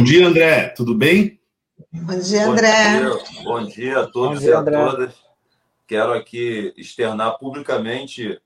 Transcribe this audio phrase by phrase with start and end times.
[0.00, 0.68] Bom dia, André.
[0.70, 1.38] Tudo bem?
[1.92, 3.00] Bom dia, André.
[3.02, 5.14] Bom dia, Bom dia a todos dia, e a todas.
[5.86, 8.40] Quero aqui externar publicamente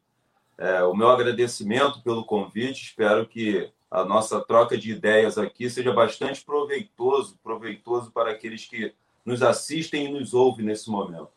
[0.59, 2.83] é, o meu agradecimento pelo convite.
[2.83, 8.93] Espero que a nossa troca de ideias aqui seja bastante proveitoso, proveitoso para aqueles que
[9.25, 11.31] nos assistem e nos ouvem nesse momento.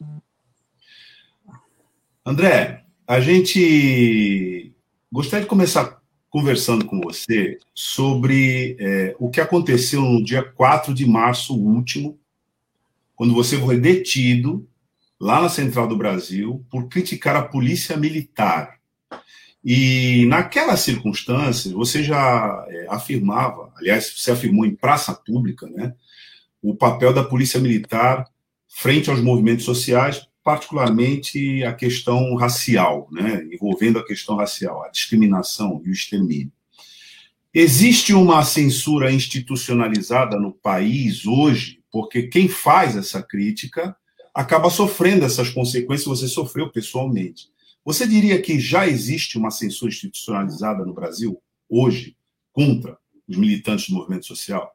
[2.25, 4.73] André, a gente
[5.11, 5.96] gostaria de começar
[6.29, 12.19] conversando com você sobre é, o que aconteceu no dia 4 de março último,
[13.15, 14.67] quando você foi detido
[15.19, 18.77] lá na Central do Brasil por criticar a polícia militar.
[19.63, 25.93] E naquela circunstância, você já é, afirmava, aliás, você afirmou em praça pública, né,
[26.61, 28.25] o papel da polícia militar
[28.67, 35.81] frente aos movimentos sociais, particularmente a questão racial, né, envolvendo a questão racial, a discriminação
[35.83, 36.53] e o extermínio.
[37.53, 43.93] Existe uma censura institucionalizada no país hoje, porque quem faz essa crítica
[44.33, 47.49] acaba sofrendo essas consequências, você sofreu pessoalmente.
[47.83, 52.15] Você diria que já existe uma censura institucionalizada no Brasil, hoje,
[52.53, 54.71] contra os militantes do movimento social?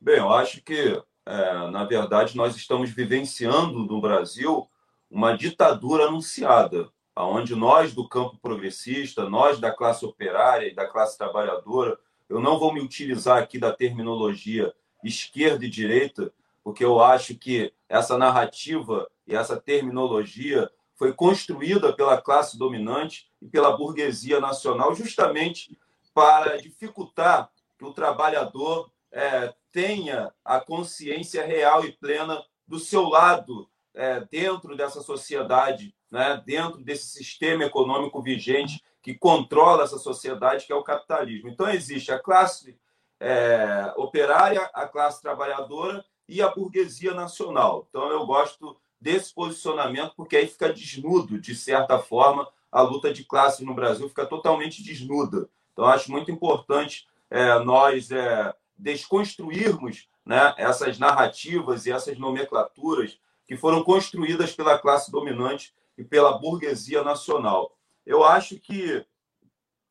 [0.00, 4.68] Bem, eu acho que, é, na verdade, nós estamos vivenciando no Brasil
[5.12, 11.18] uma ditadura anunciada, onde nós do campo progressista, nós da classe operária e da classe
[11.18, 11.98] trabalhadora,
[12.30, 14.72] eu não vou me utilizar aqui da terminologia
[15.04, 16.32] esquerda e direita,
[16.64, 23.46] porque eu acho que essa narrativa e essa terminologia foi construída pela classe dominante e
[23.46, 25.78] pela burguesia nacional justamente
[26.14, 33.68] para dificultar que o trabalhador é, tenha a consciência real e plena do seu lado
[33.94, 40.72] é, dentro dessa sociedade, né, dentro desse sistema econômico vigente que controla essa sociedade, que
[40.72, 41.48] é o capitalismo.
[41.48, 42.78] Então, existe a classe
[43.18, 47.86] é, operária, a classe trabalhadora e a burguesia nacional.
[47.88, 53.24] Então, eu gosto desse posicionamento, porque aí fica desnudo, de certa forma, a luta de
[53.24, 55.48] classe no Brasil fica totalmente desnuda.
[55.72, 63.18] Então, acho muito importante é, nós é, desconstruirmos né, essas narrativas e essas nomenclaturas
[63.52, 67.76] que foram construídas pela classe dominante e pela burguesia nacional.
[68.06, 69.04] Eu acho que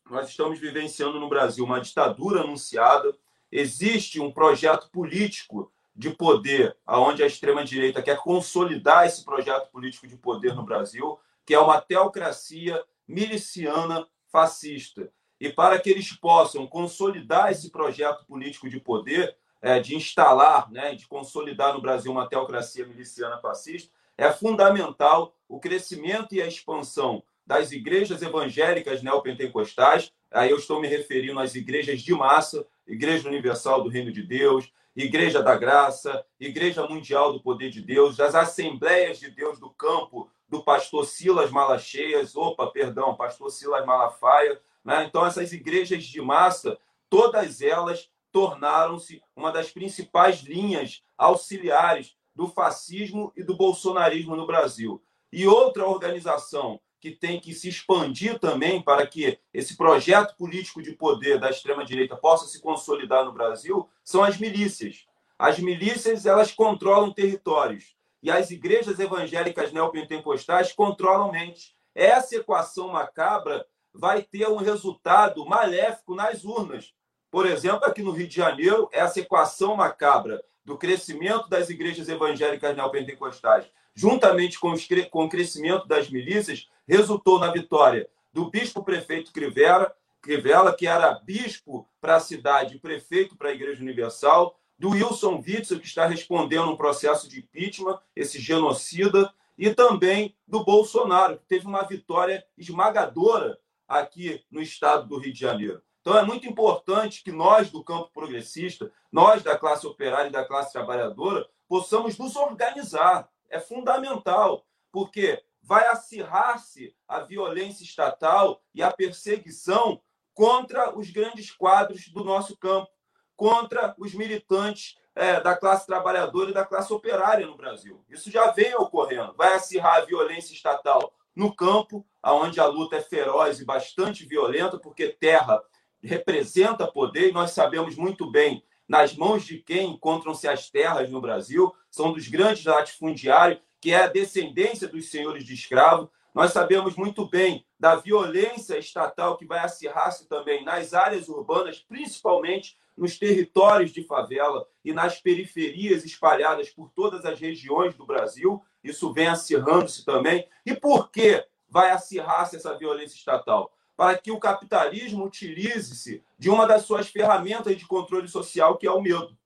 [0.09, 3.15] nós estamos vivenciando no Brasil uma ditadura anunciada,
[3.51, 10.17] existe um projeto político de poder, aonde a extrema-direita quer consolidar esse projeto político de
[10.17, 15.07] poder no Brasil, que é uma teocracia miliciana fascista.
[15.39, 20.95] E para que eles possam consolidar esse projeto político de poder, é, de instalar, né,
[20.95, 27.23] de consolidar no Brasil uma teocracia miliciana fascista, é fundamental o crescimento e a expansão
[27.45, 30.11] das igrejas evangélicas neopentecostais.
[30.31, 34.71] Aí eu estou me referindo às igrejas de massa, Igreja Universal do Reino de Deus,
[34.95, 40.29] Igreja da Graça, Igreja Mundial do Poder de Deus, das Assembleias de Deus do Campo,
[40.47, 44.59] do pastor Silas Malacheias, opa, perdão, pastor Silas Malafaia.
[44.83, 45.05] Né?
[45.05, 46.77] Então, essas igrejas de massa,
[47.09, 55.03] todas elas tornaram-se uma das principais linhas auxiliares do fascismo e do bolsonarismo no Brasil.
[55.31, 60.93] E outra organização que tem que se expandir também para que esse projeto político de
[60.93, 65.07] poder da extrema-direita possa se consolidar no Brasil são as milícias.
[65.37, 71.73] As milícias elas controlam territórios e as igrejas evangélicas neopentecostais controlam mentes.
[71.95, 76.93] Essa equação macabra vai ter um resultado maléfico nas urnas.
[77.31, 82.75] Por exemplo, aqui no Rio de Janeiro, essa equação macabra do crescimento das igrejas evangélicas
[82.75, 83.65] neopentecostais,
[83.95, 90.85] juntamente com, o crescimento das milícias, resultou na vitória do bispo prefeito Crivella, Crivella que
[90.85, 95.87] era bispo para a cidade e prefeito para a Igreja Universal, do Wilson Witzel, que
[95.87, 101.83] está respondendo um processo de impeachment, esse genocida, e também do Bolsonaro, que teve uma
[101.83, 103.57] vitória esmagadora
[103.87, 105.81] aqui no estado do Rio de Janeiro.
[106.01, 110.43] Então é muito importante que nós do campo progressista, nós da classe operária e da
[110.43, 113.29] classe trabalhadora, possamos nos organizar.
[113.49, 120.01] É fundamental, porque vai acirrar-se a violência estatal e a perseguição
[120.33, 122.89] contra os grandes quadros do nosso campo,
[123.35, 128.03] contra os militantes é, da classe trabalhadora e da classe operária no Brasil.
[128.09, 129.35] Isso já vem ocorrendo.
[129.35, 134.79] Vai acirrar a violência estatal no campo, onde a luta é feroz e bastante violenta,
[134.79, 135.61] porque terra
[136.03, 141.21] representa poder, e nós sabemos muito bem nas mãos de quem encontram-se as terras no
[141.21, 146.11] Brasil, são dos grandes latifundiários que é a descendência dos senhores de escravo.
[146.35, 152.77] Nós sabemos muito bem da violência estatal que vai acirrar-se também nas áreas urbanas, principalmente
[152.95, 158.63] nos territórios de favela e nas periferias espalhadas por todas as regiões do Brasil.
[158.83, 160.47] Isso vem acirrando-se também.
[160.63, 163.73] E por que vai acirrar-se essa violência estatal?
[164.01, 168.91] Para que o capitalismo utilize-se de uma das suas ferramentas de controle social, que é
[168.91, 169.37] o medo.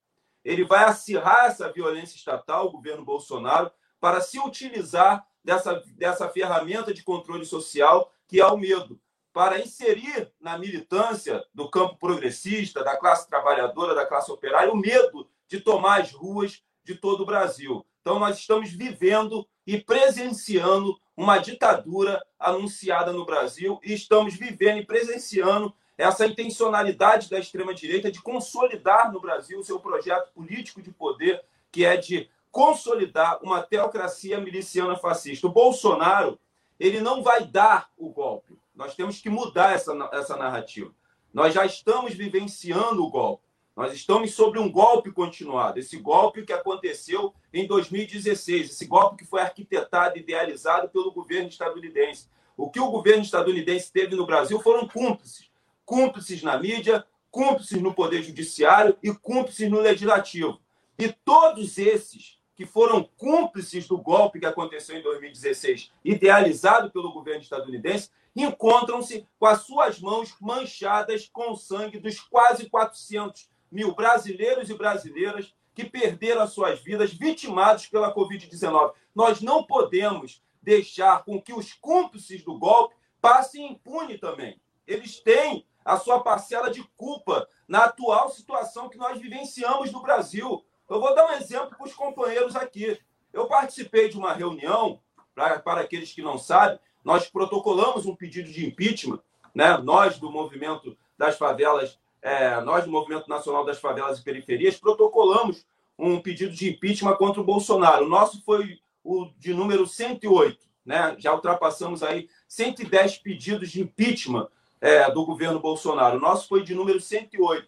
[0.45, 3.69] Ele vai acirrar essa violência estatal, o governo Bolsonaro,
[3.99, 8.97] para se utilizar dessa, dessa ferramenta de controle social, que é o medo
[9.33, 15.29] para inserir na militância do campo progressista, da classe trabalhadora, da classe operária, o medo
[15.49, 17.85] de tomar as ruas de todo o Brasil.
[17.99, 24.85] Então, nós estamos vivendo e presenciando uma ditadura anunciada no Brasil e estamos vivendo e
[24.85, 31.41] presenciando essa intencionalidade da extrema-direita de consolidar no Brasil o seu projeto político de poder,
[31.71, 35.47] que é de consolidar uma teocracia miliciana fascista.
[35.47, 36.37] O Bolsonaro
[36.79, 38.57] ele não vai dar o golpe.
[38.75, 40.91] Nós temos que mudar essa, essa narrativa.
[41.33, 43.44] Nós já estamos vivenciando o golpe.
[43.75, 45.79] Nós estamos sobre um golpe continuado.
[45.79, 52.29] Esse golpe que aconteceu em 2016, esse golpe que foi arquitetado, idealizado pelo governo estadunidense.
[52.55, 55.51] O que o governo estadunidense teve no Brasil foram cúmplices.
[55.83, 60.57] Cúmplices na mídia, cúmplices no poder judiciário e cúmplices no legislativo.
[60.97, 67.41] E todos esses que foram cúmplices do golpe que aconteceu em 2016, idealizado pelo governo
[67.41, 74.69] estadunidense, encontram-se com as suas mãos manchadas com o sangue dos quase 400 mil brasileiros
[74.69, 78.93] e brasileiras que perderam as suas vidas vitimados pela Covid-19.
[79.13, 84.59] Nós não podemos deixar com que os cúmplices do golpe passem impune também.
[84.87, 90.65] Eles têm a sua parcela de culpa na atual situação que nós vivenciamos no Brasil.
[90.89, 92.97] Eu vou dar um exemplo para os companheiros aqui.
[93.33, 95.01] Eu participei de uma reunião,
[95.35, 99.19] para, para aqueles que não sabem, nós protocolamos um pedido de impeachment,
[99.53, 99.77] né?
[99.77, 105.63] nós do movimento das favelas, é, nós do Movimento Nacional das Favelas e Periferias, protocolamos
[105.97, 108.05] um pedido de impeachment contra o Bolsonaro.
[108.05, 111.15] O nosso foi o de número 108, né?
[111.19, 114.47] já ultrapassamos aí 110 pedidos de impeachment
[114.81, 116.17] é, do governo Bolsonaro.
[116.17, 117.67] O nosso foi de número 108.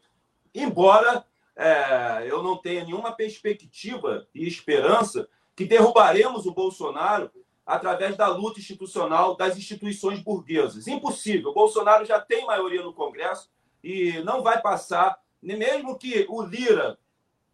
[0.55, 1.23] Embora
[1.55, 7.29] é, eu não tenha nenhuma perspectiva e esperança que derrubaremos o Bolsonaro
[7.63, 10.87] através da luta institucional das instituições burguesas.
[10.87, 11.51] Impossível.
[11.51, 16.97] O Bolsonaro já tem maioria no Congresso e não vai passar, mesmo que o Lira,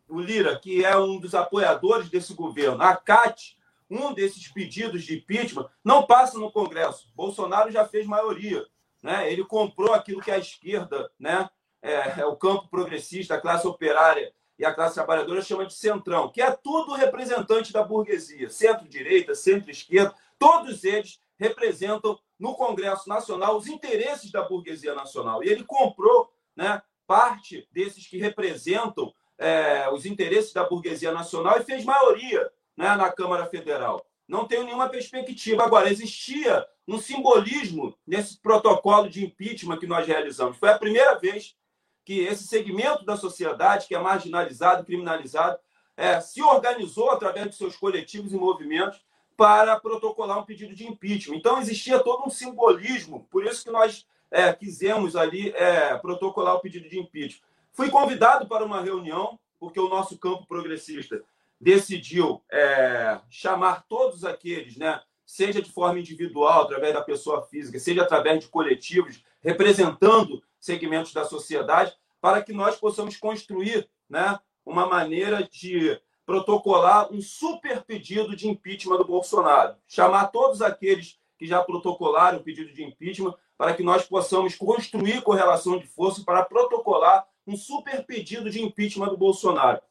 [0.08, 3.58] o Lira, que é um dos apoiadores desse governo, acate
[3.90, 7.08] um desses pedidos de impeachment, não passa no Congresso.
[7.16, 8.66] Bolsonaro já fez maioria.
[9.02, 9.31] Né?
[9.31, 11.50] Ele comprou aquilo que a esquerda, né?
[11.84, 16.30] é, é o campo progressista, a classe operária e a classe trabalhadora chama de centrão,
[16.30, 23.68] que é tudo representante da burguesia, centro-direita, centro-esquerda, todos eles representam no Congresso Nacional os
[23.68, 25.42] interesses da burguesia nacional.
[25.42, 31.63] E ele comprou né, parte desses que representam é, os interesses da burguesia nacional e
[31.63, 34.06] fez maioria né, na Câmara Federal.
[34.28, 35.63] Não tenho nenhuma perspectiva.
[35.63, 40.57] Agora, existia um simbolismo nesse protocolo de impeachment que nós realizamos.
[40.57, 41.56] Foi a primeira vez
[42.04, 45.58] que esse segmento da sociedade, que é marginalizado, criminalizado,
[45.96, 49.01] é, se organizou através de seus coletivos e movimentos
[49.36, 51.36] para protocolar um pedido de impeachment.
[51.38, 56.60] Então, existia todo um simbolismo, por isso que nós é, quisemos ali é, protocolar o
[56.60, 57.48] pedido de impeachment.
[57.72, 61.24] Fui convidado para uma reunião, porque o nosso campo progressista
[61.60, 68.04] decidiu é, chamar todos aqueles, né, seja de forma individual, através da pessoa física, seja
[68.04, 75.44] através de coletivos, representando segmentos da sociedade, para que nós possamos construir né, uma maneira
[75.44, 79.75] de protocolar um super pedido de impeachment do Bolsonaro.
[79.88, 85.22] Chamar todos aqueles que já protocolaram o pedido de impeachment para que nós possamos construir
[85.22, 89.82] correlação de força para protocolar um super pedido de impeachment do Bolsonaro.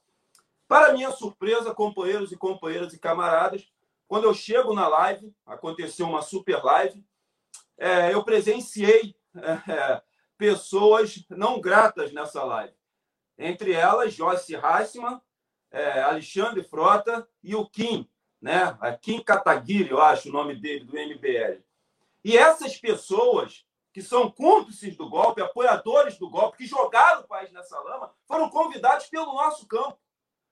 [0.67, 3.71] Para minha surpresa, companheiros e companheiras e camaradas,
[4.09, 7.05] quando eu chego na live, aconteceu uma super live,
[7.79, 10.03] é, eu presenciei é,
[10.37, 12.75] pessoas não gratas nessa live.
[13.39, 15.21] Entre elas, Joyce Heisman,
[15.73, 18.09] é, Alexandre Frota e o Kim,
[18.41, 18.77] né?
[18.81, 21.63] A Kim Kataguiri, eu acho o nome dele, do MBL.
[22.25, 27.51] E essas pessoas que são cúmplices do golpe, apoiadores do golpe, que jogaram o país
[27.53, 29.99] nessa lama, foram convidados pelo nosso campo.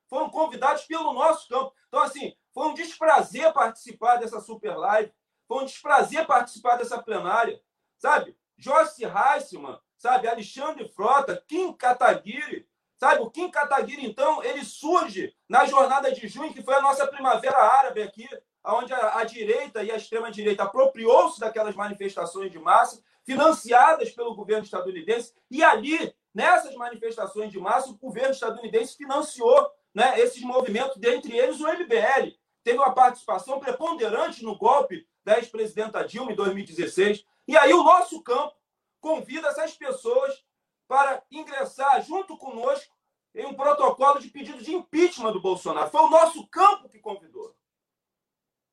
[0.08, 1.74] Foram convidados pelo nosso campo.
[1.88, 5.12] Então, assim, foi um desprazer participar dessa super live.
[5.46, 7.60] Foi um desprazer participar dessa plenária.
[7.96, 8.36] Sabe?
[8.58, 10.28] Joyce Heisman, sabe?
[10.28, 12.68] Alexandre Frota, Kim Kataguiri,
[13.00, 13.22] sabe?
[13.22, 17.56] O Kim Kataguiri, então, ele surge na jornada de junho, que foi a nossa primavera
[17.56, 18.28] árabe aqui.
[18.62, 24.64] onde a, a direita e a extrema-direita apropriou-se daquelas manifestações de massa, financiadas pelo governo
[24.64, 31.38] estadunidense, e ali, nessas manifestações de massa, o governo estadunidense financiou né, esses movimentos, dentre
[31.38, 32.36] eles o MBL.
[32.62, 37.24] Teve uma participação preponderante no golpe da ex-presidenta Dilma em 2016.
[37.48, 38.54] E aí o nosso campo
[39.00, 40.44] convida essas pessoas
[40.90, 42.92] para ingressar junto conosco
[43.32, 45.88] em um protocolo de pedido de impeachment do Bolsonaro.
[45.88, 47.54] Foi o nosso campo que convidou.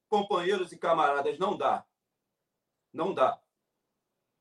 [0.09, 1.85] Companheiros e camaradas, não dá.
[2.91, 3.39] Não dá.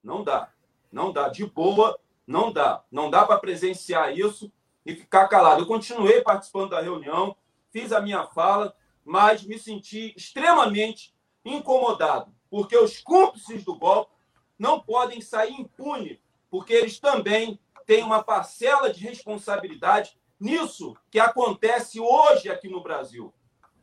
[0.02, 0.50] Não dá.
[0.90, 1.28] Não dá.
[1.28, 2.82] De boa, não dá.
[2.90, 4.50] Não dá para presenciar isso
[4.86, 5.60] e ficar calado.
[5.60, 7.36] Eu continuei participando da reunião,
[7.70, 11.14] fiz a minha fala, mas me senti extremamente
[11.44, 14.12] incomodado, porque os cúmplices do golpe
[14.58, 16.18] não podem sair impunes,
[16.48, 23.32] porque eles também têm uma parcela de responsabilidade nisso que acontece hoje aqui no Brasil.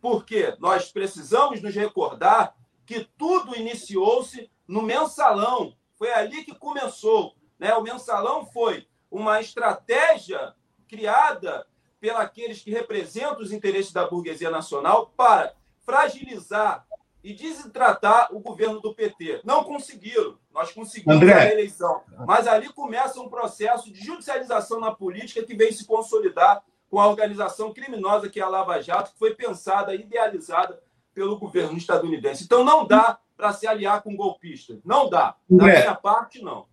[0.02, 2.56] Porque nós precisamos nos recordar
[2.86, 5.76] que tudo iniciou-se no mensalão.
[5.96, 7.36] Foi ali que começou.
[7.58, 7.74] Né?
[7.74, 10.54] O mensalão foi uma estratégia
[10.88, 11.66] criada
[12.00, 15.56] pelos que representam os interesses da burguesia nacional para
[15.86, 16.86] fragilizar
[17.24, 19.42] e desidratar o governo do PT.
[19.46, 20.38] Não conseguiram.
[20.54, 21.34] Nós conseguimos André.
[21.34, 22.02] a eleição.
[22.28, 27.08] Mas ali começa um processo de judicialização na política que vem se consolidar com a
[27.08, 30.80] organização criminosa que é a Lava Jato, que foi pensada, idealizada
[31.14, 32.44] pelo governo estadunidense.
[32.44, 34.80] Então não dá para se aliar com golpistas.
[34.84, 35.36] Não dá.
[35.50, 36.66] Da André, minha parte, não.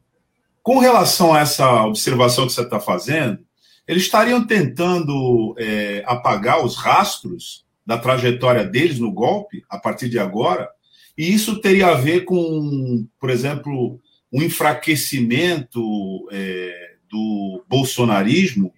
[0.63, 3.39] Com relação a essa observação que você está fazendo,
[3.87, 10.19] eles estariam tentando é, apagar os rastros da trajetória deles no golpe a partir de
[10.19, 10.71] agora,
[11.17, 14.01] e isso teria a ver com, por exemplo,
[14.33, 18.73] um enfraquecimento é, do bolsonarismo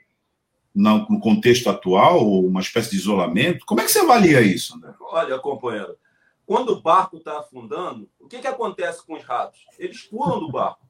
[0.75, 3.67] no contexto atual, uma espécie de isolamento?
[3.67, 4.95] Como é que você avalia isso, André?
[5.01, 5.97] Olha, companheiro,
[6.47, 9.61] quando o barco está afundando, o que, que acontece com os ratos?
[9.79, 10.87] Eles pulam do barco.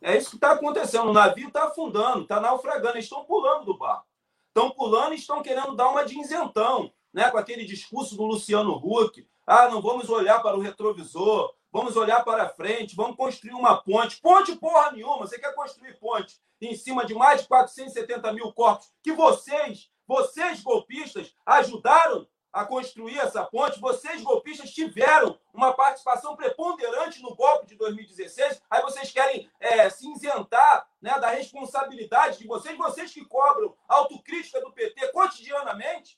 [0.00, 1.08] É isso que está acontecendo.
[1.08, 4.06] O navio está afundando, está naufragando, eles estão pulando do barco.
[4.48, 8.72] Estão pulando e estão querendo dar uma de isentão né, com aquele discurso do Luciano
[8.72, 9.26] Huck.
[9.46, 14.20] Ah, não vamos olhar para o retrovisor, vamos olhar para frente, vamos construir uma ponte.
[14.20, 18.90] Ponte porra nenhuma, você quer construir ponte em cima de mais de 470 mil corpos
[19.02, 23.80] que vocês, vocês golpistas, ajudaram a construir essa ponte.
[23.80, 28.62] Vocês, golpistas, tiveram uma participação preponderante no golpe de 2016.
[28.70, 34.60] Aí vocês querem é, se isentar né, da responsabilidade de vocês, vocês que cobram autocrítica
[34.60, 36.16] do PT cotidianamente.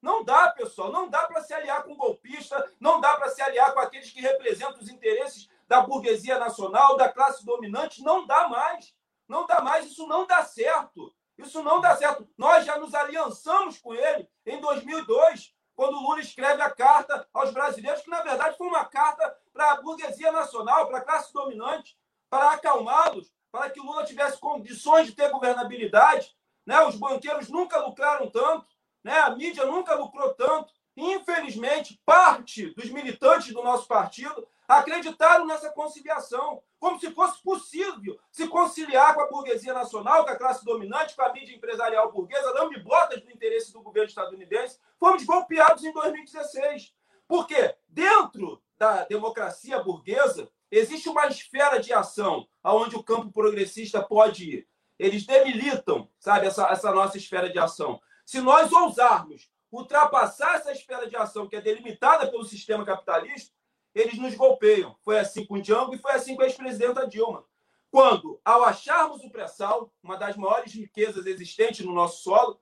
[0.00, 3.72] Não dá, pessoal, não dá para se aliar com golpista, não dá para se aliar
[3.74, 8.94] com aqueles que representam os interesses da burguesia nacional, da classe dominante, não dá mais.
[9.28, 11.14] Não dá mais, isso não dá certo.
[11.36, 12.28] Isso não dá certo.
[12.36, 17.52] Nós já nos aliançamos com ele em 2002, quando o Lula escreve a carta aos
[17.52, 21.96] brasileiros, que na verdade foi uma carta para a burguesia nacional, para a classe dominante,
[22.28, 26.34] para acalmá-los, para que o Lula tivesse condições de ter governabilidade.
[26.66, 26.80] Né?
[26.82, 28.66] Os banqueiros nunca lucraram tanto.
[29.02, 29.18] Né?
[29.18, 30.72] A mídia nunca lucrou tanto.
[30.96, 38.46] Infelizmente, parte dos militantes do nosso partido acreditaram nessa conciliação, como se fosse possível se
[38.48, 42.82] conciliar com a burguesia nacional, com a classe dominante, com a mídia empresarial burguesa, dando
[42.82, 44.78] botas do interesse do governo estadunidense.
[44.98, 46.92] Fomos golpeados em 2016.
[47.26, 54.50] Porque dentro da democracia burguesa existe uma esfera de ação aonde o campo progressista pode
[54.50, 54.68] ir.
[54.98, 58.00] Eles demilitam, sabe, essa, essa nossa esfera de ação.
[58.28, 63.54] Se nós ousarmos ultrapassar essa esfera de ação que é delimitada pelo sistema capitalista,
[63.94, 64.94] eles nos golpeiam.
[65.02, 67.46] Foi assim com Django e foi assim com a ex-presidenta Dilma.
[67.90, 72.60] Quando, ao acharmos o pré-sal, uma das maiores riquezas existentes no nosso solo,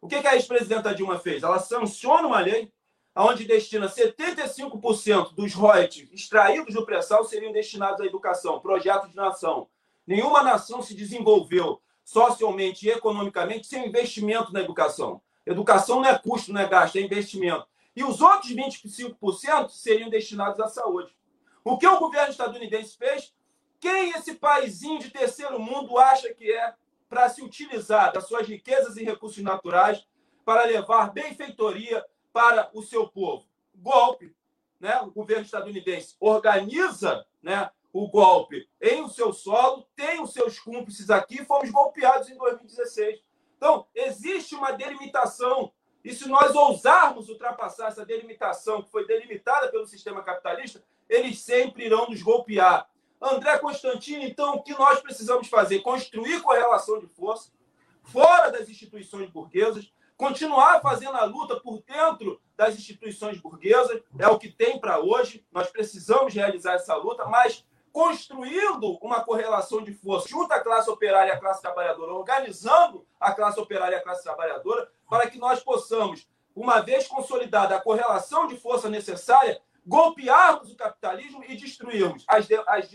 [0.00, 1.42] o que a ex-presidenta Dilma fez?
[1.42, 2.72] Ela sanciona uma lei
[3.16, 9.68] onde destina 75% dos royalties extraídos do pré-sal seriam destinados à educação, projeto de nação.
[10.06, 15.20] Nenhuma nação se desenvolveu socialmente e economicamente sem investimento na educação.
[15.44, 17.66] Educação não é custo, não é gasto, é investimento.
[17.94, 21.14] E os outros 25% seriam destinados à saúde.
[21.62, 23.34] O que o governo estadunidense fez?
[23.78, 26.72] Quem esse paizinho de terceiro mundo acha que é
[27.10, 30.08] para se utilizar das suas riquezas e recursos naturais
[30.46, 33.44] para levar benfeitoria para o seu povo?
[33.74, 34.34] Golpe.
[34.80, 34.98] Né?
[35.02, 41.10] O governo estadunidense organiza né, o golpe em o seu solo, tem os seus cúmplices
[41.10, 43.20] aqui, fomos golpeados em 2016.
[43.56, 45.72] Então, existe uma delimitação.
[46.04, 51.86] E se nós ousarmos ultrapassar essa delimitação que foi delimitada pelo sistema capitalista, eles sempre
[51.86, 52.88] irão nos golpear.
[53.20, 55.80] André Constantino, então, o que nós precisamos fazer?
[55.80, 57.50] Construir correlação de força
[58.04, 64.38] fora das instituições burguesas, continuar fazendo a luta por dentro das instituições burguesas, é o
[64.38, 65.44] que tem para hoje.
[65.52, 71.30] Nós precisamos realizar essa luta, mas construindo uma correlação de força junto à classe operária
[71.30, 75.60] e à classe trabalhadora, organizando a classe operária e a classe trabalhadora, para que nós
[75.60, 82.46] possamos, uma vez consolidada a correlação de força necessária, golpearmos o capitalismo e destruirmos as,
[82.66, 82.90] as,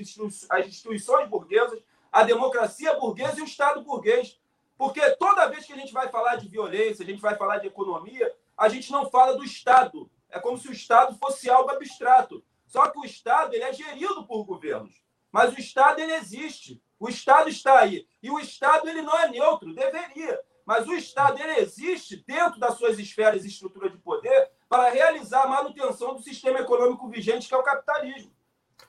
[0.50, 1.81] as instituições burguesas,
[2.12, 4.39] a democracia burguesa e o Estado burguês.
[4.77, 7.67] Porque toda vez que a gente vai falar de violência, a gente vai falar de
[7.67, 10.09] economia, a gente não fala do Estado.
[10.29, 12.43] É como se o Estado fosse algo abstrato.
[12.73, 14.95] Só que o Estado ele é gerido por governos.
[15.31, 16.81] Mas o Estado ele existe.
[16.99, 18.07] O Estado está aí.
[18.19, 20.39] E o Estado ele não é neutro, deveria.
[20.65, 25.43] Mas o Estado ele existe dentro das suas esferas e estrutura de poder para realizar
[25.43, 28.33] a manutenção do sistema econômico vigente, que é o capitalismo.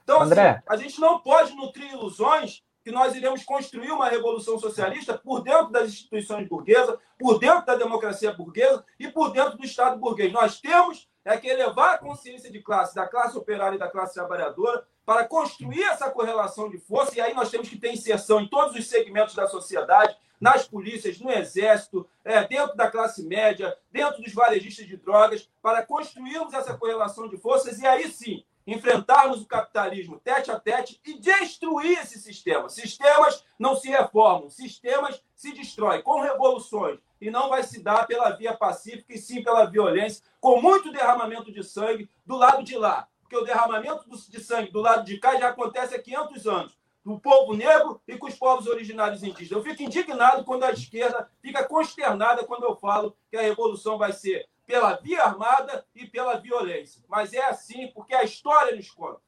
[0.02, 0.48] Então, assim, André.
[0.48, 5.42] Assim, a gente não pode nutrir ilusões que nós iremos construir uma revolução socialista por
[5.42, 10.32] dentro das instituições burguesas, por dentro da democracia burguesa e por dentro do Estado burguês.
[10.32, 14.14] Nós temos é que elevar a consciência de classe, da classe operária e da classe
[14.14, 18.48] trabalhadora, para construir essa correlação de força, e aí nós temos que ter inserção em
[18.48, 24.22] todos os segmentos da sociedade, nas polícias, no exército, é, dentro da classe média, dentro
[24.22, 29.46] dos varejistas de drogas, para construirmos essa correlação de forças e aí sim enfrentarmos o
[29.46, 32.68] capitalismo tete a tete e destruir esse sistema.
[32.68, 38.30] Sistemas não se reformam, sistemas se destroem com revoluções e não vai se dar pela
[38.30, 43.08] via pacífica e sim pela violência, com muito derramamento de sangue do lado de lá.
[43.20, 47.18] Porque o derramamento de sangue do lado de cá já acontece há 500 anos do
[47.20, 49.50] povo negro e com os povos originários indígenas.
[49.50, 54.12] Eu fico indignado quando a esquerda fica consternada quando eu falo que a revolução vai
[54.12, 57.02] ser pela via armada e pela violência.
[57.08, 59.20] Mas é assim porque a história nos conta.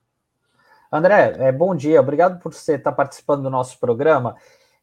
[0.91, 2.01] André, é, bom dia.
[2.01, 4.37] Obrigado por você estar participando do nosso programa.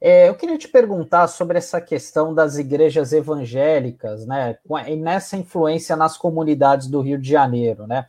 [0.05, 5.95] É, eu queria te perguntar sobre essa questão das igrejas evangélicas, né, e nessa influência
[5.95, 8.05] nas comunidades do Rio de Janeiro, né?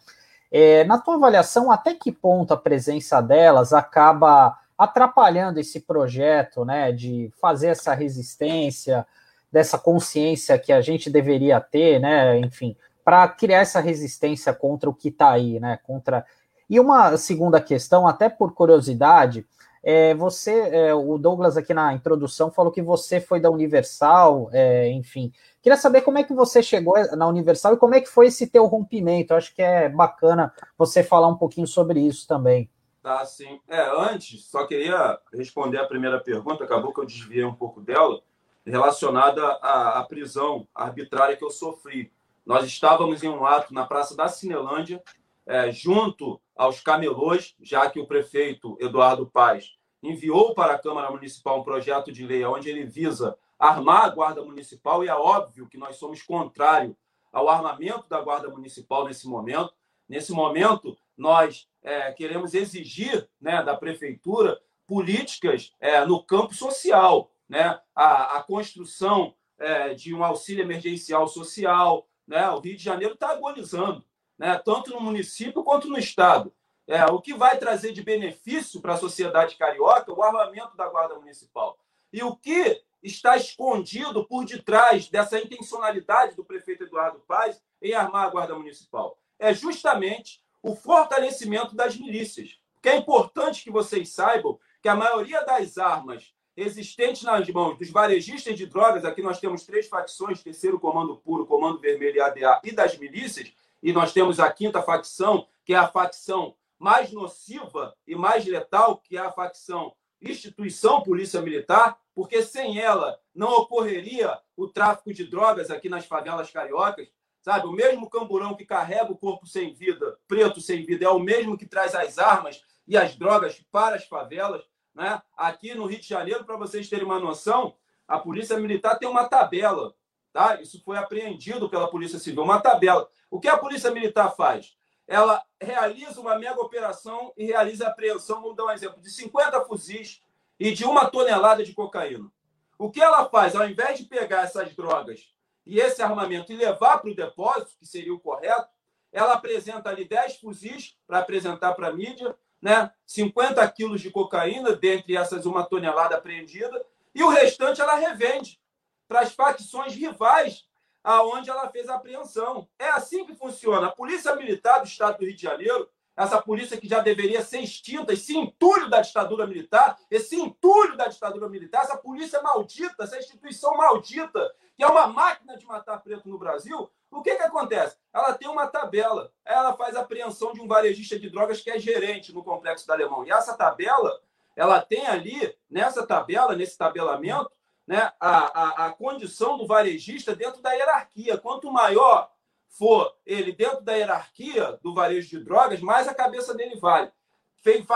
[0.50, 6.90] É, na tua avaliação, até que ponto a presença delas acaba atrapalhando esse projeto, né,
[6.90, 9.06] de fazer essa resistência,
[9.54, 14.94] dessa consciência que a gente deveria ter, né, enfim, para criar essa resistência contra o
[14.94, 16.26] que está aí, né, contra...
[16.68, 19.46] E uma segunda questão, até por curiosidade,
[19.80, 24.90] é, você, é, o Douglas aqui na introdução falou que você foi da Universal, é,
[24.90, 25.30] enfim.
[25.62, 28.48] Queria saber como é que você chegou na Universal e como é que foi esse
[28.48, 29.34] teu rompimento.
[29.34, 32.68] acho que é bacana você falar um pouquinho sobre isso também.
[33.00, 33.60] Tá, sim.
[33.68, 38.20] É, antes, só queria responder a primeira pergunta, acabou que eu desviei um pouco dela
[38.66, 42.12] relacionada à, à prisão arbitrária que eu sofri.
[42.44, 45.02] Nós estávamos em um ato na Praça da Cinelândia,
[45.46, 51.60] é, junto aos camelôs, já que o prefeito Eduardo Paz enviou para a Câmara Municipal
[51.60, 55.78] um projeto de lei onde ele visa armar a Guarda Municipal, e é óbvio que
[55.78, 56.96] nós somos contrário
[57.32, 59.72] ao armamento da Guarda Municipal nesse momento.
[60.08, 67.80] Nesse momento, nós é, queremos exigir né, da Prefeitura políticas é, no campo social, né?
[67.94, 72.08] a, a construção é, de um auxílio emergencial social.
[72.26, 72.50] Né?
[72.50, 74.04] O Rio de Janeiro está agonizando,
[74.36, 74.60] né?
[74.64, 76.52] tanto no município quanto no Estado.
[76.84, 81.14] É, o que vai trazer de benefício para a sociedade carioca o armamento da Guarda
[81.14, 81.78] Municipal.
[82.12, 88.26] E o que está escondido por detrás dessa intencionalidade do prefeito Eduardo Paz em armar
[88.26, 89.16] a Guarda Municipal?
[89.38, 92.58] É justamente o fortalecimento das milícias.
[92.82, 97.90] Que é importante que vocês saibam que a maioria das armas existentes nas mãos dos
[97.90, 102.60] varejistas de drogas, aqui nós temos três facções, terceiro comando puro, comando vermelho e ADA,
[102.64, 107.94] e das milícias, e nós temos a quinta facção, que é a facção mais nociva
[108.06, 109.94] e mais letal, que é a facção
[110.30, 116.50] instituição Polícia Militar, porque sem ela não ocorreria o tráfico de drogas aqui nas favelas
[116.50, 117.08] cariocas,
[117.42, 117.66] sabe?
[117.66, 121.58] O mesmo camburão que carrega o corpo sem vida, preto sem vida, é o mesmo
[121.58, 124.62] que traz as armas e as drogas para as favelas.
[124.94, 125.20] Né?
[125.36, 127.74] Aqui no Rio de Janeiro, para vocês terem uma noção,
[128.06, 129.94] a Polícia Militar tem uma tabela.
[130.32, 130.60] Tá?
[130.60, 133.08] Isso foi apreendido pela Polícia Civil, uma tabela.
[133.30, 134.76] O que a Polícia Militar faz?
[135.06, 139.64] Ela realiza uma mega operação e realiza a apreensão, vamos dar um exemplo, de 50
[139.64, 140.22] fuzis
[140.58, 142.30] e de uma tonelada de cocaína.
[142.78, 143.54] O que ela faz?
[143.54, 145.32] Ao invés de pegar essas drogas
[145.66, 148.68] e esse armamento e levar para o depósito, que seria o correto,
[149.12, 152.90] ela apresenta ali 10 fuzis para apresentar para a mídia, né?
[153.04, 156.82] 50 quilos de cocaína, dentre essas uma tonelada apreendida,
[157.14, 158.58] e o restante ela revende
[159.06, 160.64] para as facções rivais
[161.04, 162.66] aonde ela fez a apreensão.
[162.78, 163.88] É assim que funciona.
[163.88, 167.60] A Polícia Militar do Estado do Rio de Janeiro essa polícia que já deveria ser
[167.60, 173.18] extinta, esse entulho da ditadura militar, esse entulho da ditadura militar, essa polícia maldita, essa
[173.18, 177.96] instituição maldita, que é uma máquina de matar preto no Brasil, o que, que acontece?
[178.12, 182.32] Ela tem uma tabela, ela faz apreensão de um varejista de drogas que é gerente
[182.32, 183.24] no complexo da Alemão.
[183.24, 184.20] E essa tabela,
[184.56, 187.50] ela tem ali, nessa tabela, nesse tabelamento,
[187.86, 191.38] né, a, a, a condição do varejista dentro da hierarquia.
[191.38, 192.30] Quanto maior
[192.76, 197.10] for ele dentro da hierarquia do varejo de drogas, mais a cabeça dele vale.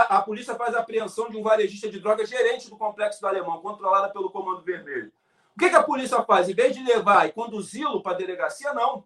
[0.09, 3.61] A polícia faz a apreensão de um varejista de drogas gerente do complexo do Alemão,
[3.61, 5.13] controlada pelo Comando Vermelho.
[5.55, 6.49] O que, a polícia faz?
[6.49, 9.05] Em vez de levar e conduzi-lo para a delegacia, não.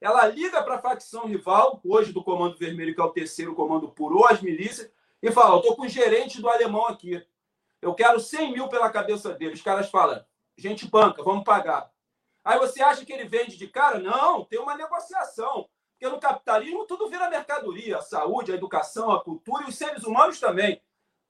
[0.00, 3.92] Ela liga para a facção rival, hoje do Comando Vermelho, que é o terceiro comando
[3.98, 4.90] ou as milícias,
[5.22, 7.22] e fala: estou com o gerente do alemão aqui.
[7.82, 9.52] Eu quero 100 mil pela cabeça dele.
[9.52, 10.24] Os caras falam:
[10.56, 11.89] gente banca, vamos pagar.
[12.44, 13.98] Aí você acha que ele vende de cara?
[13.98, 15.68] Não, tem uma negociação.
[15.92, 20.04] Porque no capitalismo tudo vira mercadoria: a saúde, a educação, a cultura e os seres
[20.04, 20.80] humanos também.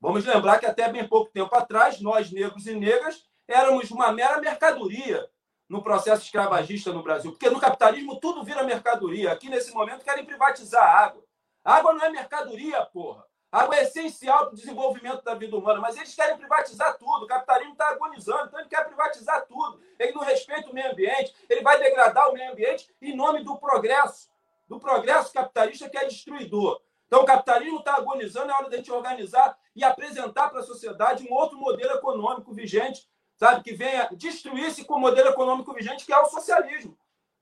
[0.01, 4.41] Vamos lembrar que até bem pouco tempo atrás, nós, negros e negras, éramos uma mera
[4.41, 5.29] mercadoria
[5.69, 7.33] no processo escravagista no Brasil.
[7.33, 9.33] Porque no capitalismo tudo vira mercadoria.
[9.33, 11.25] Aqui, nesse momento, querem privatizar a água.
[11.65, 13.25] A água não é mercadoria, porra.
[13.53, 17.25] Água é essencial para o desenvolvimento da vida humana, mas eles querem privatizar tudo.
[17.25, 19.81] O capitalismo está agonizando, então ele quer privatizar tudo.
[19.99, 23.57] Ele não respeita o meio ambiente, ele vai degradar o meio ambiente em nome do
[23.59, 24.31] progresso,
[24.69, 26.81] do progresso capitalista que é destruidor.
[27.09, 30.63] Então, o capitalismo está agonizando, é hora de a gente organizar e apresentar para a
[30.63, 36.07] sociedade um outro modelo econômico vigente, sabe, que venha destruir-se com o modelo econômico vigente,
[36.07, 36.97] que é o socialismo.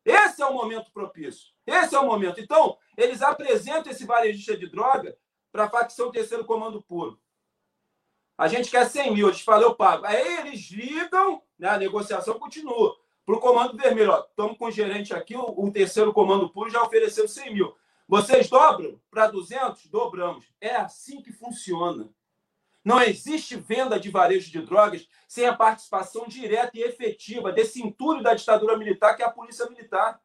[0.06, 1.48] Esse é o momento propício.
[1.66, 2.40] Esse é o momento.
[2.40, 5.14] Então, eles apresentam esse varejista de droga
[5.52, 7.20] para a facção terceiro comando puro.
[8.36, 10.06] A gente quer 100 mil, eles falam, eu pago.
[10.06, 12.96] Aí eles ligam, né, a negociação continua.
[13.26, 16.82] Para o comando vermelho, estamos com o gerente aqui, o, o, terceiro comando puro já
[16.82, 17.76] ofereceu 100 mil.
[18.06, 19.86] Vocês dobram para 200?
[19.88, 20.46] Dobramos.
[20.60, 22.08] É assim que funciona.
[22.82, 28.22] Não existe venda de varejo de drogas sem a participação direta e efetiva desse entulho
[28.22, 30.22] da ditadura militar, que é a polícia militar.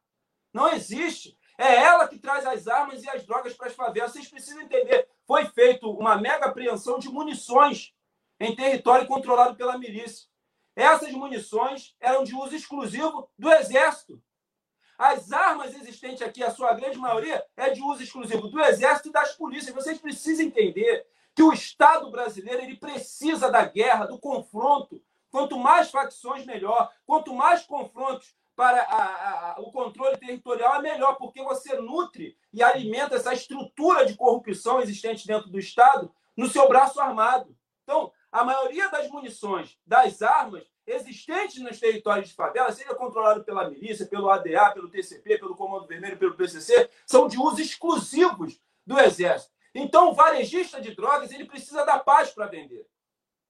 [0.53, 1.37] Não existe.
[1.57, 4.11] É ela que traz as armas e as drogas para as favelas.
[4.11, 5.07] Vocês precisam entender.
[5.25, 7.93] Foi feita uma mega apreensão de munições
[8.39, 10.27] em território controlado pela milícia.
[10.75, 14.21] Essas munições eram de uso exclusivo do Exército.
[14.97, 19.11] As armas existentes aqui, a sua grande maioria, é de uso exclusivo do Exército e
[19.11, 19.73] das polícias.
[19.73, 25.01] Vocês precisam entender que o Estado brasileiro ele precisa da guerra, do confronto.
[25.31, 26.91] Quanto mais facções, melhor.
[27.05, 32.61] Quanto mais confrontos para a, a, o controle territorial é melhor, porque você nutre e
[32.61, 37.55] alimenta essa estrutura de corrupção existente dentro do Estado no seu braço armado.
[37.83, 43.69] Então, a maioria das munições, das armas existentes nos territórios de favela, seja controlado pela
[43.69, 48.99] milícia, pelo ADA, pelo TCP, pelo Comando Vermelho, pelo PCC, são de uso exclusivos do
[48.99, 49.53] Exército.
[49.73, 52.85] Então, o varejista de drogas ele precisa da paz para vender.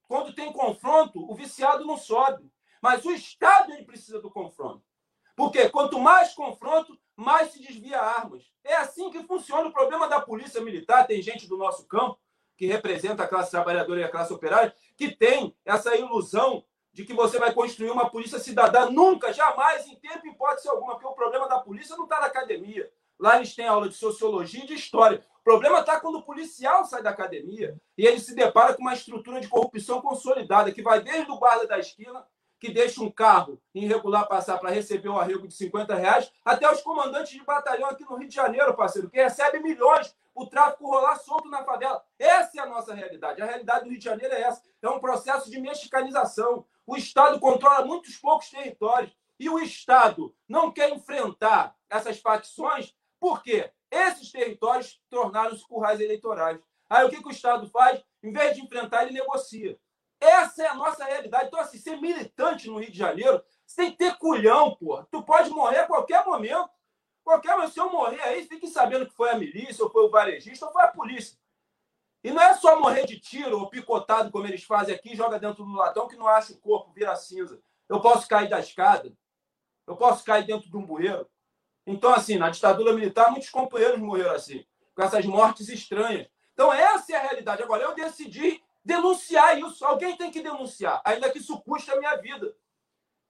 [0.08, 2.52] Quando tem confronto, o viciado não sobe.
[2.82, 4.84] Mas o Estado ele precisa do confronto.
[5.36, 8.44] Porque quanto mais confronto, mais se desvia armas.
[8.64, 11.08] É assim que funciona o problema da polícia militar.
[11.08, 12.20] Tem gente do nosso campo,
[12.56, 17.14] que representa a classe trabalhadora e a classe operária, que tem essa ilusão de que
[17.14, 18.90] você vai construir uma polícia cidadã.
[18.90, 22.28] Nunca, jamais, em tempo e hipótese alguma, porque o problema da polícia não está na
[22.28, 22.90] academia.
[23.20, 25.24] Lá eles têm aula de sociologia e de história.
[25.40, 28.94] O problema está quando o policial sai da academia e ele se depara com uma
[28.94, 32.26] estrutura de corrupção consolidada, que vai desde o guarda da esquina
[32.64, 36.82] que deixa um carro irregular passar para receber um arrego de 50 reais, até os
[36.82, 41.18] comandantes de batalhão aqui no Rio de Janeiro, parceiro, que recebe milhões, o tráfico rolar
[41.18, 42.02] solto na favela.
[42.18, 43.42] Essa é a nossa realidade.
[43.42, 44.62] A realidade do Rio de Janeiro é essa.
[44.82, 46.66] É um processo de mexicanização.
[46.88, 49.14] O Estado controla muitos poucos territórios.
[49.38, 56.62] E o Estado não quer enfrentar essas facções porque esses territórios tornaram-se currais eleitorais.
[56.90, 58.02] Aí o que, que o Estado faz?
[58.24, 59.78] Em vez de enfrentar, ele negocia.
[60.24, 61.48] Essa é a nossa realidade.
[61.48, 65.04] Então, assim, ser militante no Rio de Janeiro, você tem que ter culhão, pô.
[65.12, 66.70] Tu pode morrer a qualquer momento.
[67.24, 70.10] Qualquer momento, se eu morrer aí, fique sabendo que foi a milícia, ou foi o
[70.10, 71.38] varejista, ou foi a polícia.
[72.24, 75.66] E não é só morrer de tiro ou picotado, como eles fazem aqui, joga dentro
[75.66, 77.62] do latão que não acha o corpo, vira cinza.
[77.90, 79.14] Eu posso cair da escada.
[79.86, 81.30] Eu posso cair dentro de um bueiro.
[81.86, 86.28] Então, assim, na ditadura militar, muitos companheiros morreram assim, com essas mortes estranhas.
[86.54, 87.62] Então, essa é a realidade.
[87.62, 89.86] Agora, eu decidi denunciar isso.
[89.86, 92.56] Alguém tem que denunciar, ainda que isso custe a minha vida.